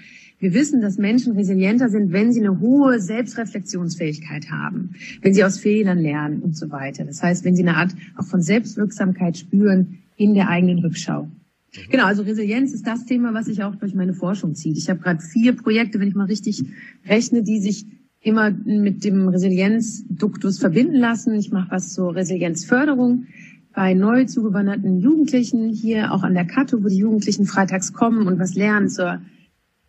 Wir 0.40 0.54
wissen, 0.54 0.80
dass 0.80 0.98
Menschen 0.98 1.34
resilienter 1.34 1.88
sind, 1.88 2.12
wenn 2.12 2.32
sie 2.32 2.40
eine 2.40 2.60
hohe 2.60 3.00
Selbstreflexionsfähigkeit 3.00 4.50
haben, 4.50 4.94
wenn 5.22 5.34
sie 5.34 5.44
aus 5.44 5.58
Fehlern 5.58 5.98
lernen 5.98 6.42
und 6.42 6.56
so 6.56 6.70
weiter. 6.70 7.04
Das 7.04 7.22
heißt, 7.22 7.44
wenn 7.44 7.56
sie 7.56 7.62
eine 7.62 7.76
Art 7.76 7.92
auch 8.16 8.24
von 8.24 8.40
Selbstwirksamkeit 8.40 9.36
spüren 9.36 9.98
in 10.16 10.34
der 10.34 10.48
eigenen 10.48 10.78
Rückschau. 10.78 11.28
Mhm. 11.74 11.90
Genau, 11.90 12.04
also 12.04 12.22
Resilienz 12.22 12.72
ist 12.72 12.86
das 12.86 13.04
Thema, 13.04 13.34
was 13.34 13.46
sich 13.46 13.62
auch 13.62 13.76
durch 13.76 13.94
meine 13.94 14.14
Forschung 14.14 14.54
zieht. 14.54 14.78
Ich 14.78 14.88
habe 14.88 15.00
gerade 15.00 15.20
vier 15.20 15.54
Projekte, 15.54 16.00
wenn 16.00 16.08
ich 16.08 16.14
mal 16.14 16.26
richtig 16.26 16.64
rechne, 17.06 17.42
die 17.42 17.60
sich 17.60 17.86
immer 18.20 18.50
mit 18.50 19.04
dem 19.04 19.28
Resilienzduktus 19.28 20.58
verbinden 20.58 20.96
lassen. 20.96 21.34
Ich 21.34 21.52
mache 21.52 21.70
was 21.70 21.94
zur 21.94 22.14
Resilienzförderung 22.14 23.26
bei 23.74 23.94
neu 23.94 24.24
zugewanderten 24.24 24.98
Jugendlichen 24.98 25.68
hier 25.68 26.12
auch 26.12 26.24
an 26.24 26.34
der 26.34 26.46
Kato, 26.46 26.82
wo 26.82 26.88
die 26.88 26.96
Jugendlichen 26.96 27.46
freitags 27.46 27.92
kommen 27.92 28.26
und 28.26 28.40
was 28.40 28.54
lernen 28.54 28.88
zur, 28.88 29.20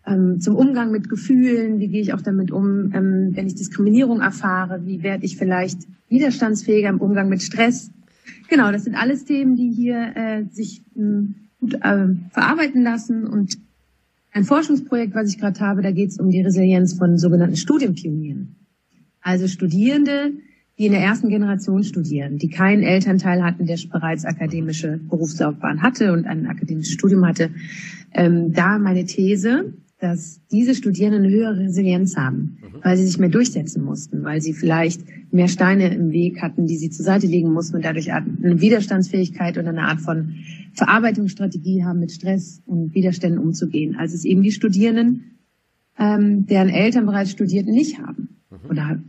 ähm, 0.05 0.39
zum 0.39 0.55
Umgang 0.55 0.91
mit 0.91 1.09
Gefühlen. 1.09 1.79
Wie 1.79 1.87
gehe 1.87 2.01
ich 2.01 2.13
auch 2.13 2.21
damit 2.21 2.51
um, 2.51 2.93
ähm, 2.93 3.31
wenn 3.33 3.47
ich 3.47 3.55
Diskriminierung 3.55 4.21
erfahre? 4.21 4.85
Wie 4.85 5.01
werde 5.01 5.25
ich 5.25 5.37
vielleicht 5.37 5.87
widerstandsfähiger 6.07 6.89
im 6.89 7.01
Umgang 7.01 7.29
mit 7.29 7.41
Stress? 7.41 7.89
Genau, 8.47 8.71
das 8.71 8.83
sind 8.83 8.95
alles 8.95 9.25
Themen, 9.25 9.55
die 9.55 9.71
hier 9.71 10.15
äh, 10.15 10.43
sich 10.51 10.83
ähm, 10.95 11.48
äh, 11.61 12.07
verarbeiten 12.31 12.83
lassen. 12.83 13.25
Und 13.25 13.57
ein 14.31 14.43
Forschungsprojekt, 14.43 15.15
was 15.15 15.29
ich 15.29 15.39
gerade 15.39 15.59
habe, 15.59 15.81
da 15.81 15.91
geht 15.91 16.09
es 16.09 16.19
um 16.19 16.29
die 16.29 16.41
Resilienz 16.41 16.93
von 16.93 17.17
sogenannten 17.17 17.57
Studienpionieren. 17.57 18.55
Also 19.21 19.47
Studierende, 19.47 20.31
die 20.77 20.85
in 20.85 20.93
der 20.93 21.01
ersten 21.01 21.29
Generation 21.29 21.83
studieren, 21.83 22.37
die 22.37 22.49
keinen 22.49 22.83
Elternteil 22.83 23.43
hatten, 23.43 23.65
der 23.65 23.77
bereits 23.91 24.23
akademische 24.25 24.97
Berufslaufbahn 25.09 25.81
hatte 25.81 26.13
und 26.13 26.25
ein 26.25 26.47
akademisches 26.47 26.93
Studium 26.93 27.25
hatte, 27.25 27.51
ähm, 28.13 28.53
da 28.53 28.79
meine 28.79 29.05
These, 29.05 29.73
dass 29.99 30.39
diese 30.49 30.75
Studierenden 30.75 31.25
eine 31.25 31.33
höhere 31.33 31.59
Resilienz 31.59 32.15
haben, 32.15 32.57
mhm. 32.61 32.79
weil 32.83 32.97
sie 32.97 33.05
sich 33.05 33.17
mehr 33.19 33.29
durchsetzen 33.29 33.83
mussten, 33.83 34.23
weil 34.23 34.41
sie 34.41 34.53
vielleicht 34.53 35.01
mehr 35.31 35.49
Steine 35.49 35.93
im 35.93 36.11
Weg 36.11 36.41
hatten, 36.41 36.67
die 36.67 36.77
sie 36.77 36.89
zur 36.89 37.05
Seite 37.05 37.27
legen 37.27 37.51
mussten 37.51 37.75
und 37.75 37.85
dadurch 37.85 38.11
eine 38.11 38.61
Widerstandsfähigkeit 38.61 39.57
oder 39.57 39.69
eine 39.69 39.83
Art 39.83 39.99
von 39.99 40.35
Verarbeitungsstrategie 40.73 41.83
haben, 41.83 41.99
mit 41.99 42.11
Stress 42.13 42.61
und 42.65 42.95
Widerständen 42.95 43.39
umzugehen, 43.39 43.97
als 43.97 44.13
es 44.13 44.23
eben 44.23 44.41
die 44.41 44.51
Studierenden, 44.51 45.37
ähm, 45.97 46.45
deren 46.47 46.69
Eltern 46.69 47.05
bereits 47.05 47.31
studierten, 47.31 47.73
nicht 47.73 47.99
haben 47.99 48.29
mhm. 48.49 48.69
oder 48.69 48.99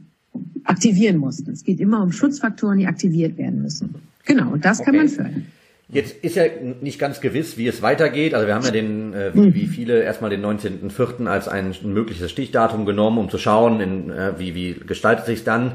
aktivieren 0.64 1.18
mussten. 1.18 1.52
Es 1.52 1.62
geht 1.62 1.78
immer 1.78 2.02
um 2.02 2.10
Schutzfaktoren, 2.10 2.78
die 2.78 2.86
aktiviert 2.86 3.38
werden 3.38 3.62
müssen. 3.62 3.94
Genau, 4.26 4.52
und 4.52 4.64
das 4.64 4.80
okay. 4.80 4.86
kann 4.86 4.96
man 4.96 5.08
fördern. 5.08 5.46
Jetzt 5.92 6.24
ist 6.24 6.36
ja 6.36 6.44
nicht 6.80 7.00
ganz 7.00 7.20
gewiss, 7.20 7.58
wie 7.58 7.66
es 7.66 7.82
weitergeht. 7.82 8.34
Also 8.34 8.46
wir 8.46 8.54
haben 8.54 8.64
ja 8.64 8.70
den, 8.70 9.12
äh, 9.12 9.32
wie, 9.34 9.54
wie 9.54 9.66
viele, 9.66 10.02
erstmal 10.02 10.30
den 10.30 10.44
19.04. 10.44 11.26
als 11.26 11.48
ein 11.48 11.74
mögliches 11.82 12.30
Stichdatum 12.30 12.86
genommen, 12.86 13.18
um 13.18 13.28
zu 13.28 13.38
schauen, 13.38 13.80
in, 13.80 14.10
äh, 14.10 14.38
wie, 14.38 14.54
wie 14.54 14.74
gestaltet 14.74 15.26
sich 15.26 15.42
dann. 15.42 15.72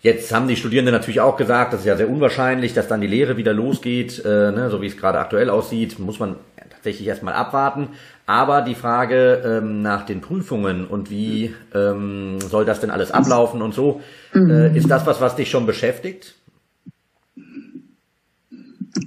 Jetzt 0.00 0.32
haben 0.32 0.48
die 0.48 0.56
Studierenden 0.56 0.94
natürlich 0.94 1.20
auch 1.20 1.36
gesagt, 1.36 1.72
das 1.72 1.80
ist 1.80 1.86
ja 1.86 1.96
sehr 1.96 2.08
unwahrscheinlich, 2.08 2.72
dass 2.72 2.88
dann 2.88 3.00
die 3.00 3.08
Lehre 3.08 3.36
wieder 3.36 3.52
losgeht, 3.52 4.24
äh, 4.24 4.52
ne, 4.52 4.68
so 4.70 4.80
wie 4.80 4.86
es 4.86 4.96
gerade 4.96 5.18
aktuell 5.18 5.50
aussieht, 5.50 5.98
muss 5.98 6.20
man 6.20 6.36
tatsächlich 6.70 7.08
erstmal 7.08 7.34
abwarten. 7.34 7.88
Aber 8.24 8.62
die 8.62 8.76
Frage 8.76 9.42
ähm, 9.44 9.82
nach 9.82 10.06
den 10.06 10.20
Prüfungen 10.20 10.86
und 10.86 11.10
wie 11.10 11.54
ähm, 11.74 12.40
soll 12.40 12.64
das 12.64 12.80
denn 12.80 12.90
alles 12.90 13.10
ablaufen 13.10 13.60
und 13.60 13.74
so, 13.74 14.00
mhm. 14.32 14.50
äh, 14.50 14.76
ist 14.76 14.88
das 14.88 15.04
was, 15.04 15.20
was 15.20 15.34
dich 15.34 15.50
schon 15.50 15.66
beschäftigt? 15.66 16.37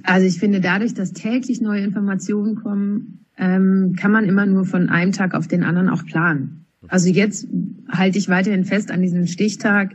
Also 0.02 0.26
ich 0.26 0.38
finde, 0.38 0.60
dadurch, 0.60 0.94
dass 0.94 1.12
täglich 1.12 1.60
neue 1.60 1.82
Informationen 1.82 2.56
kommen, 2.56 3.26
ähm, 3.38 3.94
kann 3.98 4.12
man 4.12 4.24
immer 4.24 4.46
nur 4.46 4.64
von 4.64 4.88
einem 4.88 5.12
Tag 5.12 5.34
auf 5.34 5.48
den 5.48 5.64
anderen 5.64 5.88
auch 5.88 6.04
planen. 6.04 6.66
Also 6.88 7.08
jetzt 7.08 7.46
halte 7.88 8.18
ich 8.18 8.28
weiterhin 8.28 8.64
fest 8.64 8.90
an 8.90 9.02
diesem 9.02 9.26
Stichtag, 9.26 9.94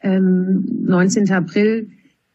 ähm, 0.00 0.84
19. 0.84 1.30
April. 1.32 1.90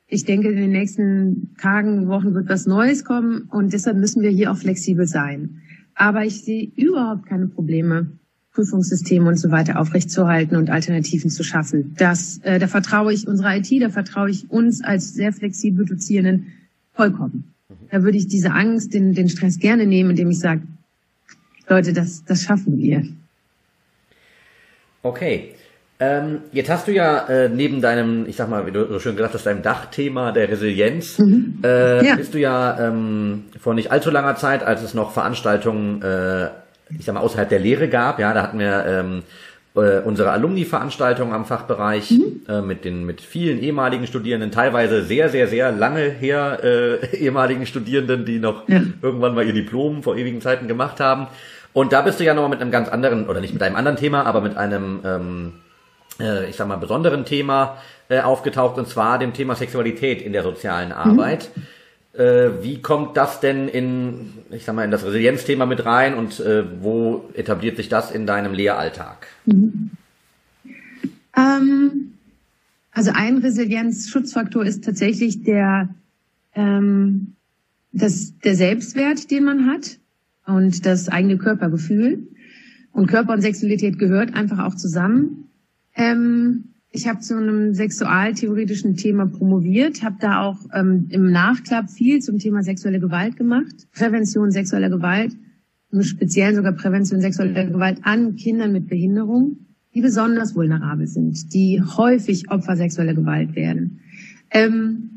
Ich 0.08 0.26
denke, 0.26 0.50
in 0.50 0.58
den 0.58 0.72
nächsten 0.72 1.56
Tagen, 1.60 2.08
Wochen 2.08 2.34
wird 2.34 2.50
was 2.50 2.66
Neues 2.66 3.06
kommen 3.06 3.44
und 3.50 3.74
deshalb 3.74 3.98
müssen 3.98 4.22
wir 4.22 4.30
hier 4.30 4.52
auch 4.52 4.58
flexibel 4.58 5.08
sein. 5.08 5.62
Aber 5.96 6.26
ich 6.26 6.44
sehe 6.44 6.72
überhaupt 6.76 7.26
keine 7.26 7.48
Probleme, 7.48 8.12
Prüfungssysteme 8.54 9.28
und 9.28 9.38
so 9.38 9.52
weiter 9.52 9.80
aufrechtzuerhalten 9.80 10.56
und 10.56 10.70
Alternativen 10.70 11.30
zu 11.30 11.44
schaffen. 11.44 11.96
Das, 11.98 12.40
äh, 12.44 12.60
da 12.60 12.68
vertraue 12.68 13.14
ich 13.14 13.28
unserer 13.28 13.58
IT, 13.58 13.72
da 13.82 13.90
vertraue 13.90 14.30
ich 14.30 14.50
uns 14.52 14.84
als 14.84 15.14
sehr 15.14 15.34
flexibel 15.34 15.86
Dozierenden 15.86 16.48
vollkommen. 16.94 17.54
Da 17.92 18.04
würde 18.04 18.18
ich 18.18 18.28
diese 18.28 18.52
Angst, 18.52 18.94
den, 18.94 19.14
den 19.14 19.30
Stress 19.30 19.60
gerne 19.60 19.86
nehmen, 19.86 20.12
indem 20.12 20.32
ich 20.32 20.40
sage, 20.40 20.62
Leute, 21.68 21.94
das, 21.94 22.24
das 22.26 22.44
schaffen 22.44 22.78
wir. 22.78 23.04
Okay. 25.02 25.56
Ähm, 26.00 26.40
jetzt 26.52 26.70
hast 26.70 26.88
du 26.88 26.92
ja 26.92 27.28
äh, 27.28 27.50
neben 27.50 27.82
deinem, 27.82 28.28
ich 28.28 28.36
sag 28.36 28.50
mal, 28.50 28.66
wie 28.66 28.72
du 28.72 28.88
so 28.88 29.00
schön 29.00 29.16
gesagt 29.16 29.36
hast, 29.36 29.46
deinem 29.46 29.62
Dachthema 29.62 30.32
der 30.32 30.50
Resilienz, 30.50 31.20
mhm. 31.20 31.60
äh, 31.64 32.06
ja. 32.06 32.16
bist 32.16 32.34
du 32.34 32.40
ja 32.40 32.88
ähm, 32.88 33.44
vor 33.60 33.74
nicht 33.74 33.92
allzu 33.92 34.10
langer 34.10 34.36
Zeit, 34.36 34.64
als 34.64 34.82
es 34.82 34.94
noch 34.94 35.12
Veranstaltungen, 35.12 36.02
äh, 36.02 36.48
ich 36.98 37.06
sag 37.06 37.14
mal, 37.14 37.22
außerhalb 37.22 37.48
der 37.48 37.60
Lehre 37.60 37.90
gab, 37.90 38.20
ja, 38.20 38.34
da 38.34 38.42
hatten 38.42 38.60
wir 38.60 38.86
ähm, 38.86 39.24
äh, 39.76 40.00
unsere 40.00 40.32
Alumni-Veranstaltung 40.32 41.34
am 41.34 41.46
Fachbereich 41.46 42.12
mhm. 42.12 42.42
äh, 42.48 42.62
mit 42.62 42.86
den 42.86 43.06
mit 43.06 43.22
vielen 43.22 43.60
ehemaligen 43.60 44.08
Studierenden, 44.08 44.52
teilweise 44.52 45.04
sehr 45.04 45.30
sehr 45.30 45.48
sehr 45.48 45.72
lange 45.72 46.02
her 46.02 46.60
äh, 46.64 47.16
ehemaligen 47.18 47.66
Studierenden, 47.66 48.26
die 48.26 48.40
noch 48.40 48.68
ja. 48.70 48.82
irgendwann 49.02 49.36
mal 49.36 49.46
ihr 49.46 49.54
Diplom 49.54 50.04
vor 50.04 50.16
ewigen 50.16 50.42
Zeiten 50.42 50.68
gemacht 50.68 51.00
haben. 51.00 51.28
Und 51.74 51.92
da 51.92 52.02
bist 52.02 52.20
du 52.20 52.24
ja 52.24 52.34
nochmal 52.34 52.52
mit 52.52 52.62
einem 52.62 52.70
ganz 52.72 52.88
anderen 52.88 53.28
oder 53.28 53.42
nicht 53.42 53.54
mit 53.54 53.64
einem 53.64 53.76
anderen 53.76 53.98
Thema, 53.98 54.26
aber 54.26 54.42
mit 54.42 54.58
einem 54.58 55.00
ähm, 55.04 55.54
äh, 56.20 56.50
ich 56.50 56.56
sag 56.56 56.68
mal, 56.68 56.78
besonderen 56.78 57.26
Thema 57.26 57.78
äh, 58.10 58.22
aufgetaucht, 58.22 58.78
und 58.78 58.88
zwar 58.88 59.20
dem 59.20 59.34
Thema 59.34 59.56
Sexualität 59.56 60.22
in 60.22 60.34
der 60.34 60.44
sozialen 60.44 60.90
mhm. 60.90 60.96
Arbeit. 60.96 61.50
Mhm. 61.56 61.62
Äh, 62.14 62.64
wie 62.64 62.80
kommt 62.80 63.18
das 63.18 63.40
denn 63.40 63.68
in, 63.68 64.30
ich 64.52 64.66
sag 64.66 64.76
mal, 64.76 64.86
in 64.86 64.92
das 64.92 65.04
Resilienzthema 65.04 65.66
mit 65.66 65.84
rein 65.86 66.14
und 66.14 66.40
äh, 66.40 66.64
wo 66.82 67.30
etabliert 67.34 67.78
sich 67.78 67.90
das 67.90 68.12
in 68.12 68.28
deinem 68.28 68.54
Lehralltag? 68.54 69.28
Mhm. 69.46 69.92
Ähm, 71.36 72.14
also 72.92 73.12
ein 73.16 73.40
Resilienzschutzfaktor 73.40 74.64
ist 74.64 74.84
tatsächlich 74.84 75.42
der, 75.42 75.90
ähm, 76.54 77.34
das, 77.92 78.38
der 78.40 78.56
Selbstwert, 78.56 79.32
den 79.32 79.44
man 79.44 79.66
hat 79.66 79.98
und 80.46 80.86
das 80.86 81.10
eigene 81.10 81.38
Körpergefühl. 81.38 82.28
Und 82.92 83.08
Körper 83.08 83.34
und 83.34 83.42
Sexualität 83.42 83.98
gehört 83.98 84.36
einfach 84.36 84.60
auch 84.60 84.76
zusammen. 84.76 85.50
Ähm, 85.96 86.66
ich 86.96 87.08
habe 87.08 87.20
zu 87.22 87.36
einem 87.36 87.74
sexualtheoretischen 87.74 88.96
Thema 88.96 89.26
promoviert, 89.26 90.04
habe 90.04 90.18
da 90.20 90.44
auch 90.44 90.60
ähm, 90.74 91.08
im 91.10 91.32
Nachklapp 91.32 91.90
viel 91.90 92.22
zum 92.22 92.38
Thema 92.38 92.62
sexuelle 92.62 93.00
Gewalt 93.00 93.36
gemacht, 93.36 93.88
Prävention 93.94 94.52
sexueller 94.52 94.92
Gewalt, 94.92 95.36
im 95.92 96.04
Speziellen 96.04 96.56
sogar 96.56 96.74
Prävention 96.74 97.20
sexueller 97.20 97.66
Gewalt 97.66 97.98
an 98.04 98.36
Kindern 98.36 98.72
mit 98.72 98.88
Behinderung, 98.88 99.58
die 99.96 100.02
besonders 100.02 100.56
vulnerabel 100.56 101.08
sind, 101.08 101.52
die 101.56 101.82
häufig 101.82 102.52
Opfer 102.52 102.76
sexueller 102.76 103.16
Gewalt 103.16 103.56
werden. 103.56 104.00
Ähm, 104.52 105.10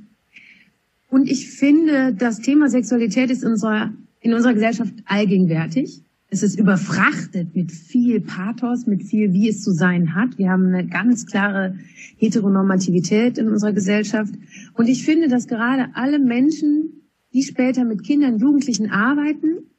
und 1.11 1.31
ich 1.31 1.51
finde, 1.51 2.15
das 2.15 2.41
Thema 2.41 2.71
Sexualität 2.71 3.31
ist 3.31 3.45
unserer, 3.45 3.93
in 4.21 4.33
unserer 4.33 4.55
Gesellschaft 4.55 4.95
allgegenwärtig. 5.05 6.03
Es 6.29 6.43
ist 6.43 6.59
überfrachtet 6.59 7.55
mit 7.55 7.71
viel 7.71 8.21
Pathos, 8.21 8.87
mit 8.87 9.05
viel, 9.05 9.33
wie 9.33 9.49
es 9.49 9.63
zu 9.63 9.71
sein 9.71 10.15
hat. 10.15 10.39
Wir 10.39 10.51
haben 10.51 10.67
eine 10.67 10.87
ganz 10.87 11.27
klare 11.27 11.77
Heteronormativität 12.17 13.39
in 13.39 13.49
unserer 13.49 13.73
Gesellschaft. 13.73 14.35
Und 14.75 14.89
ich 14.89 15.05
finde, 15.05 15.29
dass 15.29 15.47
gerade 15.47 15.91
alle 15.95 16.19
Menschen, 16.19 17.09
die 17.33 17.43
später 17.43 17.85
mit 17.85 18.03
Kindern, 18.03 18.39
Jugendlichen 18.39 18.91
arbeiten, 18.91 19.71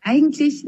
eigentlich 0.00 0.66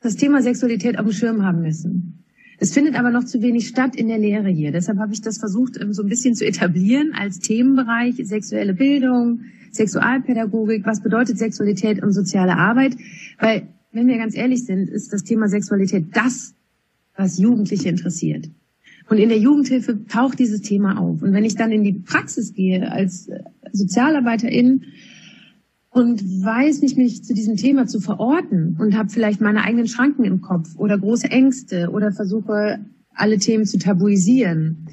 das 0.00 0.16
Thema 0.16 0.40
Sexualität 0.40 0.98
auf 0.98 1.04
dem 1.04 1.12
Schirm 1.12 1.42
haben 1.42 1.60
müssen. 1.60 2.24
Es 2.60 2.72
findet 2.72 2.98
aber 2.98 3.10
noch 3.10 3.24
zu 3.24 3.42
wenig 3.42 3.68
statt 3.68 3.94
in 3.94 4.08
der 4.08 4.18
Lehre 4.18 4.48
hier. 4.48 4.72
Deshalb 4.72 4.98
habe 4.98 5.12
ich 5.12 5.20
das 5.20 5.38
versucht, 5.38 5.78
ähm, 5.80 5.92
so 5.92 6.02
ein 6.02 6.08
bisschen 6.08 6.34
zu 6.34 6.44
etablieren 6.44 7.12
als 7.14 7.38
Themenbereich 7.38 8.16
sexuelle 8.24 8.74
Bildung, 8.74 9.42
Sexualpädagogik. 9.70 10.84
Was 10.84 11.02
bedeutet 11.02 11.38
Sexualität 11.38 12.02
und 12.02 12.12
soziale 12.12 12.56
Arbeit? 12.56 12.96
Weil 13.38 13.68
wenn 13.98 14.06
wir 14.06 14.18
ganz 14.18 14.36
ehrlich 14.36 14.64
sind, 14.64 14.88
ist 14.88 15.12
das 15.12 15.24
Thema 15.24 15.48
Sexualität 15.48 16.06
das, 16.12 16.54
was 17.16 17.38
Jugendliche 17.38 17.88
interessiert. 17.88 18.48
Und 19.08 19.18
in 19.18 19.28
der 19.28 19.38
Jugendhilfe 19.38 20.06
taucht 20.06 20.38
dieses 20.38 20.62
Thema 20.62 21.00
auf. 21.00 21.22
Und 21.22 21.32
wenn 21.32 21.44
ich 21.44 21.56
dann 21.56 21.72
in 21.72 21.82
die 21.82 21.94
Praxis 21.94 22.54
gehe 22.54 22.92
als 22.92 23.26
äh, 23.26 23.40
Sozialarbeiterin 23.72 24.84
und 25.90 26.22
weiß 26.22 26.82
nicht, 26.82 26.96
mich 26.96 27.24
zu 27.24 27.34
diesem 27.34 27.56
Thema 27.56 27.86
zu 27.86 27.98
verorten 27.98 28.76
und 28.78 28.96
habe 28.96 29.08
vielleicht 29.08 29.40
meine 29.40 29.64
eigenen 29.64 29.88
Schranken 29.88 30.24
im 30.24 30.42
Kopf 30.42 30.76
oder 30.76 30.96
große 30.96 31.28
Ängste 31.28 31.90
oder 31.90 32.12
versuche, 32.12 32.78
alle 33.14 33.38
Themen 33.38 33.64
zu 33.64 33.78
tabuisieren, 33.78 34.86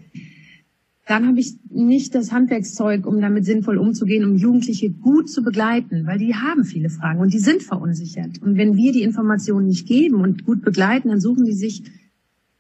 dann 1.06 1.28
habe 1.28 1.40
ich 1.40 1.56
nicht 1.70 2.16
das 2.16 2.32
Handwerkszeug, 2.32 3.06
um 3.06 3.22
damit 3.22 3.46
sinnvoll 3.46 3.78
umzugehen, 3.78 4.26
um 4.26 4.36
Jugendliche 4.36 4.90
gut 4.90 5.30
zu 5.30 5.44
begleiten, 5.44 6.08
weil 6.08 6.18
die 6.18 6.34
haben 6.34 6.64
viele 6.64 6.90
Fragen 6.90 7.20
und 7.20 7.32
die 7.32 7.40
sind 7.40 7.62
verunsichert. 7.62 8.42
Und 8.42 8.58
wenn 8.58 8.76
wir 8.76 8.92
die 8.92 9.04
Informationen 9.04 9.68
nicht 9.68 9.88
geben 9.88 10.22
und 10.22 10.46
gut 10.46 10.64
begleiten, 10.64 11.10
dann 11.10 11.22
suchen 11.22 11.46
die 11.46 11.54
sich 11.54 11.84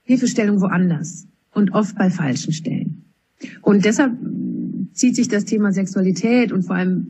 Hilfestellung 0.03 0.61
woanders 0.61 1.27
und 1.53 1.73
oft 1.73 1.97
bei 1.97 2.11
falschen 2.11 2.53
Stellen. 2.53 3.05
Und 3.63 3.83
deshalb 3.83 4.13
zieht 4.93 5.15
sich 5.15 5.27
das 5.27 5.45
Thema 5.45 5.71
Sexualität 5.71 6.51
und 6.51 6.63
vor 6.63 6.75
allem, 6.75 7.07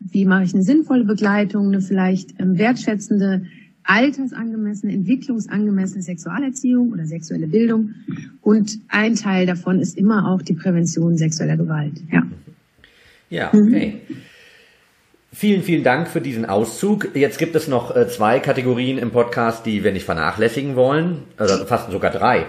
wie 0.00 0.24
mache 0.24 0.42
ich 0.42 0.52
eine 0.52 0.64
sinnvolle 0.64 1.04
Begleitung, 1.04 1.68
eine 1.68 1.80
vielleicht 1.80 2.40
ähm, 2.40 2.58
wertschätzende 2.58 3.44
altersangemessene, 3.84 4.92
entwicklungsangemessene 4.92 6.02
Sexualerziehung 6.02 6.92
oder 6.92 7.06
sexuelle 7.06 7.46
Bildung. 7.46 7.94
Und 8.40 8.78
ein 8.88 9.14
Teil 9.16 9.46
davon 9.46 9.80
ist 9.80 9.96
immer 9.96 10.30
auch 10.30 10.42
die 10.42 10.54
Prävention 10.54 11.16
sexueller 11.16 11.56
Gewalt. 11.56 11.94
Ja, 12.10 12.22
ja 13.30 13.48
okay. 13.48 14.00
Mhm. 14.08 14.16
Vielen, 15.34 15.62
vielen 15.62 15.82
Dank 15.82 16.08
für 16.08 16.20
diesen 16.20 16.44
Auszug. 16.44 17.08
Jetzt 17.14 17.38
gibt 17.38 17.56
es 17.56 17.66
noch 17.66 17.96
äh, 17.96 18.06
zwei 18.06 18.38
Kategorien 18.38 18.98
im 18.98 19.10
Podcast, 19.10 19.64
die 19.64 19.82
wir 19.82 19.92
nicht 19.92 20.04
vernachlässigen 20.04 20.76
wollen, 20.76 21.22
oder 21.38 21.64
fast 21.66 21.90
sogar 21.90 22.10
drei. 22.10 22.44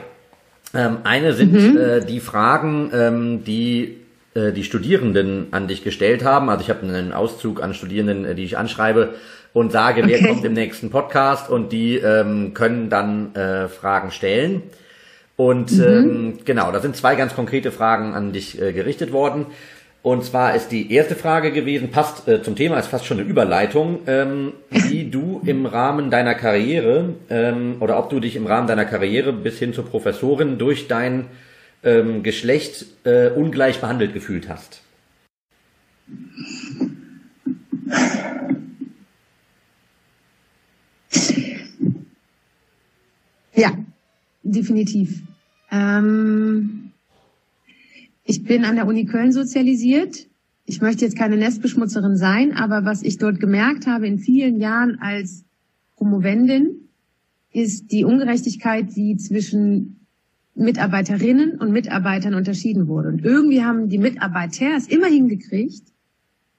Ähm, 0.74 0.98
eine 1.04 1.34
sind 1.34 1.54
mhm. 1.54 1.78
äh, 1.78 2.06
die 2.06 2.20
Fragen, 2.20 2.92
ähm, 2.94 3.44
die 3.46 3.98
äh, 4.36 4.52
die 4.52 4.64
Studierenden 4.64 5.48
an 5.52 5.68
dich 5.68 5.84
gestellt 5.84 6.26
haben. 6.26 6.50
Also 6.50 6.64
ich 6.64 6.70
habe 6.70 6.82
einen 6.82 7.14
Auszug 7.14 7.62
an 7.62 7.74
Studierenden, 7.74 8.36
die 8.36 8.44
ich 8.44 8.58
anschreibe 8.58 9.14
und 9.54 9.72
sage, 9.72 10.04
wer 10.06 10.22
kommt 10.22 10.44
im 10.44 10.54
nächsten 10.54 10.90
Podcast 10.90 11.50
und 11.50 11.72
die 11.72 11.98
ähm, 11.98 12.54
können 12.54 12.90
dann 12.90 13.36
äh, 13.36 13.70
Fragen 13.70 14.12
stellen. 14.12 14.64
Und 15.36 15.72
mhm. 15.72 15.84
ähm, 15.84 16.40
genau, 16.46 16.72
da 16.72 16.80
sind 16.80 16.96
zwei 16.96 17.16
ganz 17.16 17.36
konkrete 17.36 17.72
Fragen 17.72 18.14
an 18.14 18.34
dich 18.34 18.62
äh, 18.62 18.74
gerichtet 18.74 19.12
worden. 19.12 19.46
Und 20.02 20.26
zwar 20.26 20.54
ist 20.54 20.74
die 20.74 20.92
erste 20.92 21.16
Frage 21.16 21.54
gewesen, 21.54 21.90
passt 21.90 22.28
äh, 22.28 22.44
zum 22.44 22.58
Thema, 22.58 22.78
ist 22.78 22.88
fast 22.88 23.06
schon 23.06 23.20
eine 23.20 23.30
Überleitung, 23.30 24.00
ähm, 24.06 24.52
wie 24.70 25.06
du 25.06 25.42
im 25.46 25.66
Rahmen 25.66 26.12
deiner 26.12 26.36
Karriere 26.36 27.16
ähm, 27.30 27.78
oder 27.80 27.98
ob 27.98 28.10
du 28.10 28.20
dich 28.20 28.36
im 28.36 28.46
Rahmen 28.46 28.68
deiner 28.68 28.84
Karriere 28.84 29.32
bis 29.32 29.60
hin 29.60 29.74
zur 29.74 29.86
Professorin 29.86 30.58
durch 30.58 30.90
dein 30.90 31.28
ähm, 31.84 32.22
Geschlecht 32.22 32.86
äh, 33.06 33.30
ungleich 33.30 33.80
behandelt 33.80 34.14
gefühlt 34.14 34.50
hast. 34.50 34.82
Ja, 43.56 43.78
definitiv. 44.44 45.22
Ähm, 45.72 46.92
ich 48.26 48.44
bin 48.44 48.66
an 48.66 48.76
der 48.76 48.88
Uni 48.88 49.06
Köln 49.06 49.32
sozialisiert. 49.32 50.28
Ich 50.66 50.82
möchte 50.82 51.04
jetzt 51.06 51.18
keine 51.18 51.38
Nestbeschmutzerin 51.38 52.16
sein, 52.16 52.54
aber 52.54 52.86
was 52.86 53.04
ich 53.04 53.18
dort 53.18 53.40
gemerkt 53.40 53.86
habe 53.86 54.08
in 54.08 54.18
vielen 54.18 54.60
Jahren 54.60 54.98
als 55.00 55.44
Promovendin, 55.98 56.88
ist 57.52 57.92
die 57.92 58.06
Ungerechtigkeit, 58.06 58.96
die 58.96 59.18
zwischen 59.18 60.00
Mitarbeiterinnen 60.56 61.60
und 61.60 61.72
Mitarbeitern 61.72 62.34
unterschieden 62.34 62.88
wurde. 62.88 63.10
Und 63.10 63.24
irgendwie 63.24 63.64
haben 63.64 63.90
die 63.90 63.98
Mitarbeiter 63.98 64.76
es 64.76 64.88
immer 64.88 65.08
hingekriegt, 65.08 65.84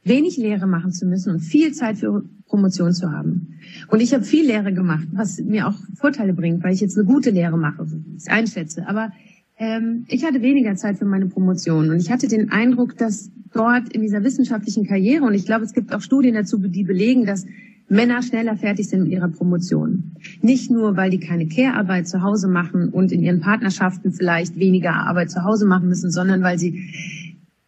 wenig 0.02 0.36
Lehre 0.36 0.66
machen 0.66 0.92
zu 0.92 1.06
müssen 1.06 1.32
und 1.32 1.40
viel 1.40 1.72
Zeit 1.72 1.98
für 1.98 2.24
Promotion 2.54 2.92
zu 2.92 3.10
haben. 3.10 3.58
Und 3.88 4.00
ich 4.00 4.14
habe 4.14 4.22
viel 4.22 4.46
Lehre 4.46 4.72
gemacht, 4.72 5.08
was 5.12 5.40
mir 5.40 5.66
auch 5.66 5.74
Vorteile 5.96 6.32
bringt, 6.32 6.62
weil 6.62 6.72
ich 6.72 6.80
jetzt 6.80 6.96
eine 6.96 7.04
gute 7.04 7.30
Lehre 7.30 7.58
mache, 7.58 7.84
ich 8.16 8.30
einschätze. 8.30 8.86
Aber 8.86 9.10
ähm, 9.58 10.04
ich 10.06 10.24
hatte 10.24 10.40
weniger 10.40 10.76
Zeit 10.76 10.98
für 10.98 11.04
meine 11.04 11.26
Promotion 11.26 11.90
und 11.90 11.98
ich 11.98 12.12
hatte 12.12 12.28
den 12.28 12.52
Eindruck, 12.52 12.96
dass 12.96 13.30
dort 13.52 13.92
in 13.92 14.02
dieser 14.02 14.22
wissenschaftlichen 14.22 14.86
Karriere, 14.86 15.24
und 15.24 15.34
ich 15.34 15.46
glaube, 15.46 15.64
es 15.64 15.72
gibt 15.72 15.92
auch 15.92 16.00
Studien 16.00 16.34
dazu, 16.34 16.58
die 16.58 16.84
belegen, 16.84 17.26
dass 17.26 17.44
Männer 17.88 18.22
schneller 18.22 18.56
fertig 18.56 18.88
sind 18.88 19.02
mit 19.02 19.12
ihrer 19.12 19.28
Promotion. 19.28 20.12
Nicht 20.40 20.70
nur, 20.70 20.96
weil 20.96 21.10
die 21.10 21.18
keine 21.18 21.48
Care-Arbeit 21.48 22.06
zu 22.06 22.22
Hause 22.22 22.46
machen 22.46 22.90
und 22.90 23.10
in 23.10 23.22
ihren 23.22 23.40
Partnerschaften 23.40 24.12
vielleicht 24.12 24.56
weniger 24.56 24.94
Arbeit 24.94 25.30
zu 25.30 25.42
Hause 25.42 25.66
machen 25.66 25.88
müssen, 25.88 26.10
sondern 26.12 26.42
weil 26.42 26.58
sie 26.58 26.94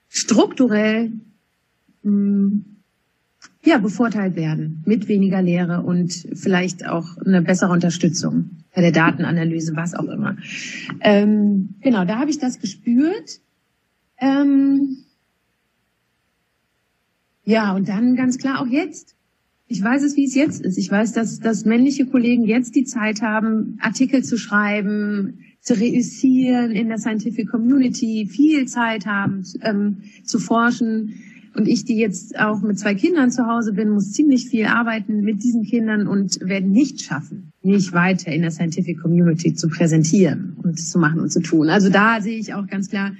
strukturell 0.08 1.10
mh, 2.02 2.12
hm, 2.12 2.64
ja, 3.64 3.78
bevorteilt 3.78 4.36
werden 4.36 4.82
mit 4.86 5.08
weniger 5.08 5.42
Lehre 5.42 5.82
und 5.82 6.12
vielleicht 6.34 6.86
auch 6.86 7.16
eine 7.18 7.42
bessere 7.42 7.72
Unterstützung 7.72 8.50
bei 8.74 8.80
der 8.80 8.92
Datenanalyse, 8.92 9.74
was 9.74 9.94
auch 9.94 10.04
immer. 10.08 10.36
Ähm, 11.00 11.70
genau, 11.80 12.04
da 12.04 12.18
habe 12.18 12.30
ich 12.30 12.38
das 12.38 12.60
gespürt. 12.60 13.40
Ähm, 14.18 14.98
ja, 17.44 17.74
und 17.74 17.88
dann 17.88 18.16
ganz 18.16 18.38
klar 18.38 18.60
auch 18.60 18.66
jetzt. 18.66 19.14
Ich 19.68 19.82
weiß 19.82 20.02
es, 20.04 20.16
wie 20.16 20.24
es 20.24 20.34
jetzt 20.34 20.60
ist. 20.64 20.78
Ich 20.78 20.90
weiß, 20.90 21.12
dass, 21.12 21.40
dass 21.40 21.64
männliche 21.64 22.06
Kollegen 22.06 22.44
jetzt 22.44 22.76
die 22.76 22.84
Zeit 22.84 23.20
haben, 23.22 23.78
Artikel 23.80 24.22
zu 24.22 24.38
schreiben, 24.38 25.40
zu 25.60 25.74
reüssieren 25.74 26.70
in 26.70 26.88
der 26.88 26.98
Scientific 26.98 27.50
Community, 27.50 28.28
viel 28.30 28.66
Zeit 28.66 29.06
haben, 29.06 29.44
ähm, 29.62 30.02
zu 30.22 30.38
forschen 30.38 31.14
und 31.56 31.66
ich, 31.66 31.84
die 31.84 31.96
jetzt 31.96 32.38
auch 32.38 32.60
mit 32.60 32.78
zwei 32.78 32.94
Kindern 32.94 33.30
zu 33.30 33.46
Hause 33.46 33.72
bin, 33.72 33.88
muss 33.88 34.12
ziemlich 34.12 34.48
viel 34.48 34.66
arbeiten 34.66 35.22
mit 35.22 35.42
diesen 35.42 35.62
Kindern 35.62 36.06
und 36.06 36.38
werde 36.42 36.68
nicht 36.68 37.00
schaffen, 37.00 37.52
mich 37.62 37.94
weiter 37.94 38.30
in 38.30 38.42
der 38.42 38.50
Scientific 38.50 39.00
Community 39.00 39.54
zu 39.54 39.68
präsentieren 39.68 40.56
und 40.62 40.78
zu 40.78 40.98
machen 40.98 41.20
und 41.20 41.32
zu 41.32 41.40
tun. 41.40 41.70
Also 41.70 41.88
da 41.88 42.20
sehe 42.20 42.38
ich 42.38 42.52
auch 42.52 42.66
ganz 42.66 42.90
klar, 42.90 43.12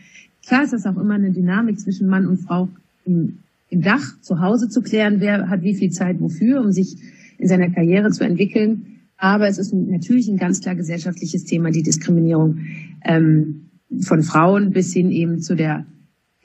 klar 0.47 0.65
ist 0.65 0.75
das 0.75 0.85
auch 0.85 0.99
immer 0.99 1.15
eine 1.15 1.33
Dynamik 1.33 1.81
zwischen 1.81 2.09
Mann 2.09 2.27
und 2.27 2.37
Frau 2.39 2.69
im, 3.07 3.39
im 3.71 3.81
Dach 3.81 4.21
zu 4.21 4.41
Hause 4.41 4.69
zu 4.69 4.83
klären, 4.83 5.21
wer 5.21 5.49
hat 5.49 5.63
wie 5.63 5.75
viel 5.75 5.91
Zeit 5.91 6.21
wofür, 6.21 6.61
um 6.61 6.73
sich 6.73 6.97
in 7.39 7.49
seiner 7.49 7.71
Karriere 7.71 8.11
zu 8.11 8.25
entwickeln. 8.25 8.99
Aber 9.17 9.49
es 9.49 9.57
ist 9.57 9.73
natürlich 9.73 10.29
ein 10.29 10.37
ganz 10.37 10.61
klar 10.61 10.75
gesellschaftliches 10.75 11.45
Thema, 11.45 11.71
die 11.71 11.83
Diskriminierung 11.83 12.59
ähm, 13.03 13.71
von 14.03 14.23
Frauen 14.23 14.73
bis 14.73 14.93
hin 14.93 15.11
eben 15.11 15.41
zu 15.41 15.55
der 15.55 15.87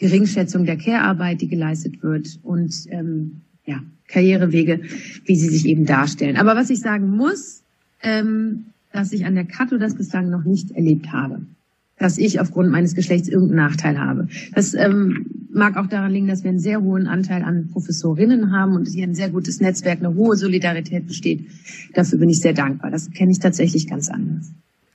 Geringschätzung 0.01 0.65
der 0.65 0.77
Care-Arbeit, 0.77 1.41
die 1.41 1.47
geleistet 1.47 2.01
wird 2.01 2.39
und 2.41 2.73
ähm, 2.89 3.41
ja, 3.65 3.81
Karrierewege, 4.07 4.81
wie 5.25 5.35
sie 5.35 5.49
sich 5.49 5.67
eben 5.67 5.85
darstellen. 5.85 6.37
Aber 6.37 6.55
was 6.55 6.71
ich 6.71 6.79
sagen 6.79 7.15
muss, 7.15 7.61
ähm, 8.01 8.65
dass 8.91 9.13
ich 9.13 9.25
an 9.25 9.35
der 9.35 9.45
Kato 9.45 9.77
das 9.77 9.93
bislang 9.93 10.31
noch 10.31 10.43
nicht 10.43 10.71
erlebt 10.71 11.13
habe, 11.13 11.41
dass 11.99 12.17
ich 12.17 12.39
aufgrund 12.39 12.71
meines 12.71 12.95
Geschlechts 12.95 13.29
irgendeinen 13.29 13.57
Nachteil 13.57 13.99
habe. 13.99 14.27
Das 14.55 14.73
ähm, 14.73 15.27
mag 15.53 15.77
auch 15.77 15.85
daran 15.85 16.11
liegen, 16.11 16.27
dass 16.27 16.43
wir 16.43 16.49
einen 16.49 16.59
sehr 16.59 16.81
hohen 16.81 17.05
Anteil 17.05 17.43
an 17.43 17.67
Professorinnen 17.71 18.51
haben 18.51 18.73
und 18.73 18.87
hier 18.87 19.03
ein 19.03 19.13
sehr 19.13 19.29
gutes 19.29 19.61
Netzwerk, 19.61 19.99
eine 19.99 20.15
hohe 20.15 20.35
Solidarität 20.35 21.05
besteht. 21.05 21.45
Dafür 21.93 22.17
bin 22.17 22.29
ich 22.29 22.39
sehr 22.39 22.53
dankbar. 22.53 22.89
Das 22.89 23.11
kenne 23.11 23.31
ich 23.31 23.39
tatsächlich 23.39 23.87
ganz 23.87 24.09
anders. 24.09 24.51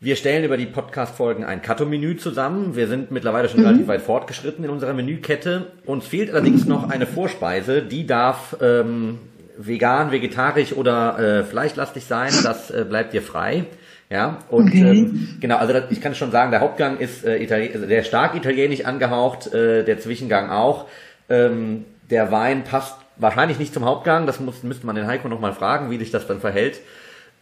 Wir 0.07 0.15
stellen 0.15 0.45
über 0.45 0.57
die 0.57 0.67
Podcast-Folgen 0.67 1.43
ein 1.43 1.63
Kato-Menü 1.63 2.17
zusammen. 2.17 2.77
Wir 2.77 2.87
sind 2.87 3.11
mittlerweile 3.11 3.49
schon 3.49 3.59
mhm. 3.59 3.67
relativ 3.67 3.89
weit 3.89 4.03
fortgeschritten 4.03 4.65
in 4.65 4.71
unserer 4.71 4.95
Menükette. 4.95 5.73
Uns 5.85 6.07
fehlt 6.07 6.31
allerdings 6.31 6.65
noch 6.65 6.89
eine 6.91 7.09
Vorspeise. 7.09 7.83
Die 7.83 8.07
darf 8.07 8.57
ähm, 8.63 9.19
vegan, 9.59 10.13
vegetarisch 10.13 10.75
oder 10.75 11.19
äh, 11.19 11.43
fleischlastig 11.43 12.05
sein. 12.05 12.33
Das 12.45 12.71
äh, 12.71 12.85
bleibt 12.89 13.15
dir 13.15 13.21
frei. 13.21 13.65
Ja, 14.09 14.39
und 14.49 14.69
okay. 14.69 14.91
ähm, 14.91 15.39
genau, 15.41 15.57
also 15.57 15.73
das, 15.73 15.91
ich 15.91 16.01
kann 16.01 16.15
schon 16.15 16.31
sagen, 16.31 16.53
der 16.53 16.61
Hauptgang 16.61 16.99
ist 16.99 17.25
äh, 17.25 17.43
Itali 17.43 17.73
also 17.75 17.89
sehr 17.89 18.05
stark 18.05 18.37
italienisch 18.37 18.85
angehaucht, 18.85 19.53
äh, 19.53 19.83
der 19.83 19.99
Zwischengang 19.99 20.51
auch. 20.51 20.87
Ähm, 21.29 21.85
der 22.13 22.31
Wein 22.31 22.63
passt 22.63 22.95
wahrscheinlich 23.17 23.59
nicht 23.59 23.75
zum 23.75 23.85
Hauptgang, 23.85 24.25
das 24.25 24.39
muss, 24.39 24.63
müsste 24.63 24.87
man 24.87 24.95
den 24.95 25.09
Heiko 25.09 25.27
nochmal 25.27 25.53
fragen, 25.53 25.91
wie 25.91 25.99
sich 25.99 26.13
das 26.13 26.29
dann 26.29 26.39
verhält. 26.39 26.81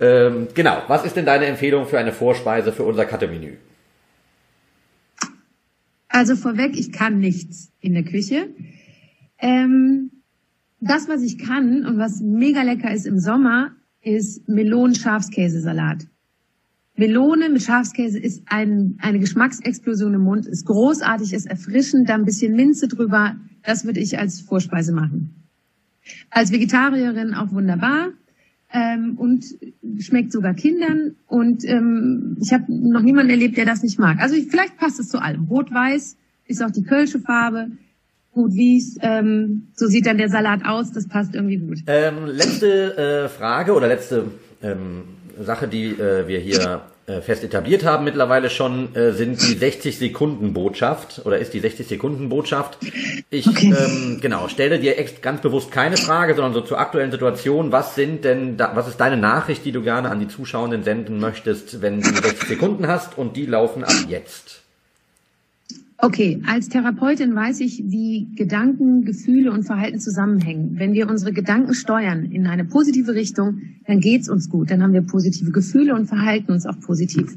Ähm, 0.00 0.48
genau, 0.54 0.82
was 0.88 1.04
ist 1.04 1.16
denn 1.16 1.24
deine 1.24 1.46
Empfehlung 1.46 1.86
für 1.86 1.98
eine 1.98 2.12
Vorspeise 2.12 2.72
für 2.72 2.82
unser 2.82 3.04
Kattemenü? 3.04 3.54
Also 6.08 6.36
vorweg, 6.36 6.78
ich 6.78 6.92
kann 6.92 7.18
nichts 7.18 7.72
in 7.80 7.94
der 7.94 8.04
Küche. 8.04 8.48
Ähm, 9.38 10.10
das, 10.80 11.08
was 11.08 11.22
ich 11.22 11.38
kann 11.38 11.86
und 11.86 11.98
was 11.98 12.20
mega 12.20 12.62
lecker 12.62 12.92
ist 12.92 13.06
im 13.06 13.18
Sommer, 13.18 13.72
ist 14.02 14.48
Melonen-Schafskäsesalat. 14.48 16.06
Melone 16.96 17.48
mit 17.48 17.62
Schafskäse 17.62 18.20
ist 18.20 18.42
ein, 18.46 18.98
eine 19.00 19.18
Geschmacksexplosion 19.18 20.14
im 20.14 20.20
Mund, 20.20 20.46
ist 20.46 20.66
großartig, 20.66 21.32
ist 21.32 21.46
erfrischend, 21.46 22.08
da 22.08 22.14
ein 22.14 22.24
bisschen 22.24 22.54
Minze 22.54 22.86
drüber. 22.86 23.34
Das 23.64 23.84
würde 23.84 23.98
ich 23.98 24.16
als 24.18 24.40
Vorspeise 24.40 24.92
machen. 24.92 25.48
Als 26.30 26.52
Vegetarierin 26.52 27.34
auch 27.34 27.50
wunderbar 27.50 28.10
ähm, 28.74 29.16
und 29.16 29.44
schmeckt 30.00 30.32
sogar 30.32 30.52
Kindern. 30.52 31.14
Und 31.26 31.64
ähm, 31.64 32.36
ich 32.40 32.52
habe 32.52 32.64
noch 32.68 33.00
niemanden 33.00 33.30
erlebt, 33.30 33.56
der 33.56 33.64
das 33.64 33.82
nicht 33.82 33.98
mag. 33.98 34.18
Also 34.20 34.34
vielleicht 34.34 34.76
passt 34.76 34.98
es 34.98 35.08
zu 35.08 35.22
allem. 35.22 35.44
Rot-Weiß 35.44 36.16
ist 36.46 36.62
auch 36.62 36.72
die 36.72 36.82
Kölsche 36.82 37.20
Farbe. 37.20 37.68
Gut 38.32 38.52
wies, 38.52 38.98
ähm, 39.00 39.68
so 39.76 39.86
sieht 39.86 40.06
dann 40.06 40.18
der 40.18 40.28
Salat 40.28 40.64
aus, 40.64 40.90
das 40.90 41.06
passt 41.06 41.36
irgendwie 41.36 41.58
gut. 41.58 41.78
Ähm, 41.86 42.26
letzte 42.26 42.96
äh, 42.96 43.28
Frage 43.28 43.74
oder 43.74 43.86
letzte 43.86 44.24
ähm, 44.60 45.04
Sache, 45.40 45.68
die 45.68 45.90
äh, 45.90 46.26
wir 46.26 46.40
hier 46.40 46.82
äh, 47.06 47.20
fest 47.20 47.44
etabliert 47.44 47.84
haben 47.84 48.04
mittlerweile 48.04 48.48
schon, 48.48 48.94
äh, 48.94 49.12
sind 49.12 49.40
die 49.42 49.54
60 49.58 49.98
Sekunden 49.98 50.54
Botschaft 50.54 51.20
oder 51.24 51.38
ist 51.38 51.52
die 51.52 51.60
60 51.60 51.86
Sekunden 51.86 52.30
Botschaft. 52.30 52.78
Ich 53.28 53.46
okay. 53.46 53.74
ähm, 53.76 54.18
genau 54.22 54.48
stelle 54.48 54.78
dir 54.78 54.96
ganz 55.20 55.42
bewusst 55.42 55.70
keine 55.70 55.98
Frage, 55.98 56.34
sondern 56.34 56.54
so 56.54 56.62
zur 56.62 56.78
aktuellen 56.78 57.10
Situation. 57.10 57.72
Was 57.72 57.94
sind 57.94 58.24
denn, 58.24 58.56
da, 58.56 58.72
was 58.74 58.88
ist 58.88 58.98
deine 58.98 59.18
Nachricht, 59.18 59.64
die 59.66 59.72
du 59.72 59.82
gerne 59.82 60.10
an 60.10 60.18
die 60.18 60.28
Zuschauenden 60.28 60.82
senden 60.82 61.20
möchtest, 61.20 61.82
wenn 61.82 62.00
du 62.00 62.08
60 62.08 62.48
Sekunden 62.48 62.88
hast 62.88 63.18
und 63.18 63.36
die 63.36 63.46
laufen 63.46 63.84
ab 63.84 63.92
jetzt? 64.08 64.63
Okay, 66.04 66.42
als 66.46 66.68
Therapeutin 66.68 67.34
weiß 67.34 67.60
ich, 67.60 67.82
wie 67.86 68.28
Gedanken, 68.34 69.06
Gefühle 69.06 69.50
und 69.50 69.62
Verhalten 69.62 69.98
zusammenhängen. 70.00 70.78
Wenn 70.78 70.92
wir 70.92 71.08
unsere 71.08 71.32
Gedanken 71.32 71.72
steuern 71.72 72.26
in 72.26 72.46
eine 72.46 72.66
positive 72.66 73.14
Richtung, 73.14 73.62
dann 73.86 74.00
geht's 74.00 74.28
uns 74.28 74.50
gut. 74.50 74.70
Dann 74.70 74.82
haben 74.82 74.92
wir 74.92 75.00
positive 75.00 75.50
Gefühle 75.50 75.94
und 75.94 76.04
verhalten 76.04 76.52
uns 76.52 76.66
auch 76.66 76.78
positiv. 76.78 77.34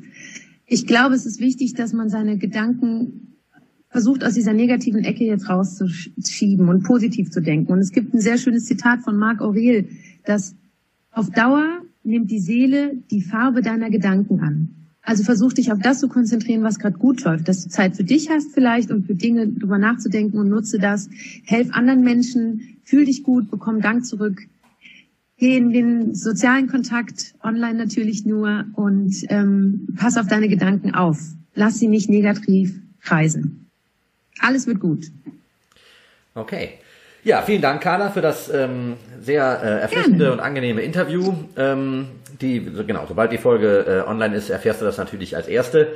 Ich 0.65 0.85
glaube, 0.85 1.15
es 1.15 1.25
ist 1.25 1.39
wichtig, 1.39 1.75
dass 1.75 1.93
man 1.93 2.09
seine 2.09 2.37
Gedanken 2.37 3.37
versucht, 3.87 4.25
aus 4.25 4.33
dieser 4.33 4.51
negativen 4.51 5.05
Ecke 5.05 5.23
jetzt 5.23 5.47
rauszuschieben 5.47 6.67
und 6.67 6.83
positiv 6.83 7.31
zu 7.31 7.41
denken. 7.41 7.71
Und 7.71 7.79
es 7.79 7.93
gibt 7.93 8.13
ein 8.13 8.19
sehr 8.19 8.37
schönes 8.37 8.65
Zitat 8.65 8.99
von 8.99 9.15
Marc 9.15 9.39
Aurel, 9.39 9.87
dass 10.25 10.57
auf 11.11 11.29
Dauer 11.29 11.83
nimmt 12.03 12.29
die 12.31 12.41
Seele 12.41 12.97
die 13.11 13.21
Farbe 13.21 13.61
deiner 13.61 13.89
Gedanken 13.89 14.41
an. 14.41 14.86
Also 15.07 15.23
versuch 15.23 15.53
dich 15.53 15.71
auf 15.71 15.79
das 15.81 16.01
zu 16.01 16.09
konzentrieren, 16.09 16.63
was 16.63 16.79
gerade 16.79 16.97
gut 16.97 17.23
läuft, 17.23 17.47
dass 17.47 17.63
du 17.63 17.69
Zeit 17.69 17.95
für 17.95 18.03
dich 18.03 18.29
hast 18.29 18.53
vielleicht 18.53 18.91
und 18.91 19.07
für 19.07 19.15
Dinge 19.15 19.47
drüber 19.47 19.77
nachzudenken 19.77 20.37
und 20.37 20.49
nutze 20.49 20.79
das. 20.79 21.09
Helf 21.45 21.69
anderen 21.71 22.01
Menschen, 22.01 22.79
fühl 22.83 23.05
dich 23.05 23.23
gut, 23.23 23.49
bekomm 23.49 23.79
Dank 23.79 24.05
zurück. 24.05 24.41
Geh 25.37 25.55
in 25.55 25.71
den 25.71 26.13
sozialen 26.13 26.67
Kontakt, 26.67 27.35
online 27.41 27.75
natürlich 27.75 28.25
nur 28.25 28.65
und 28.73 29.15
ähm, 29.29 29.87
pass 29.95 30.17
auf 30.17 30.27
deine 30.27 30.49
Gedanken 30.49 30.93
auf. 30.93 31.21
lass 31.55 31.79
sie 31.79 31.87
nicht 31.87 32.09
negativ 32.09 32.77
kreisen. 32.99 33.69
Alles 34.39 34.67
wird 34.67 34.81
gut. 34.81 35.09
Okay. 36.35 36.71
Ja, 37.27 37.41
vielen 37.41 37.61
Dank, 37.61 37.81
Carla, 37.81 38.09
für 38.09 38.21
das 38.21 38.49
ähm, 38.49 38.95
sehr 39.19 39.59
äh, 39.61 39.81
erfrischende 39.81 40.19
Gerne. 40.19 40.31
und 40.31 40.39
angenehme 40.39 40.81
Interview. 40.81 41.33
Ähm, 41.57 42.07
die, 42.39 42.61
genau, 42.87 43.03
sobald 43.05 43.33
die 43.33 43.37
Folge 43.37 44.05
äh, 44.05 44.09
online 44.09 44.33
ist, 44.33 44.49
erfährst 44.49 44.79
du 44.79 44.85
das 44.85 44.95
natürlich 44.95 45.35
als 45.35 45.49
erste. 45.49 45.89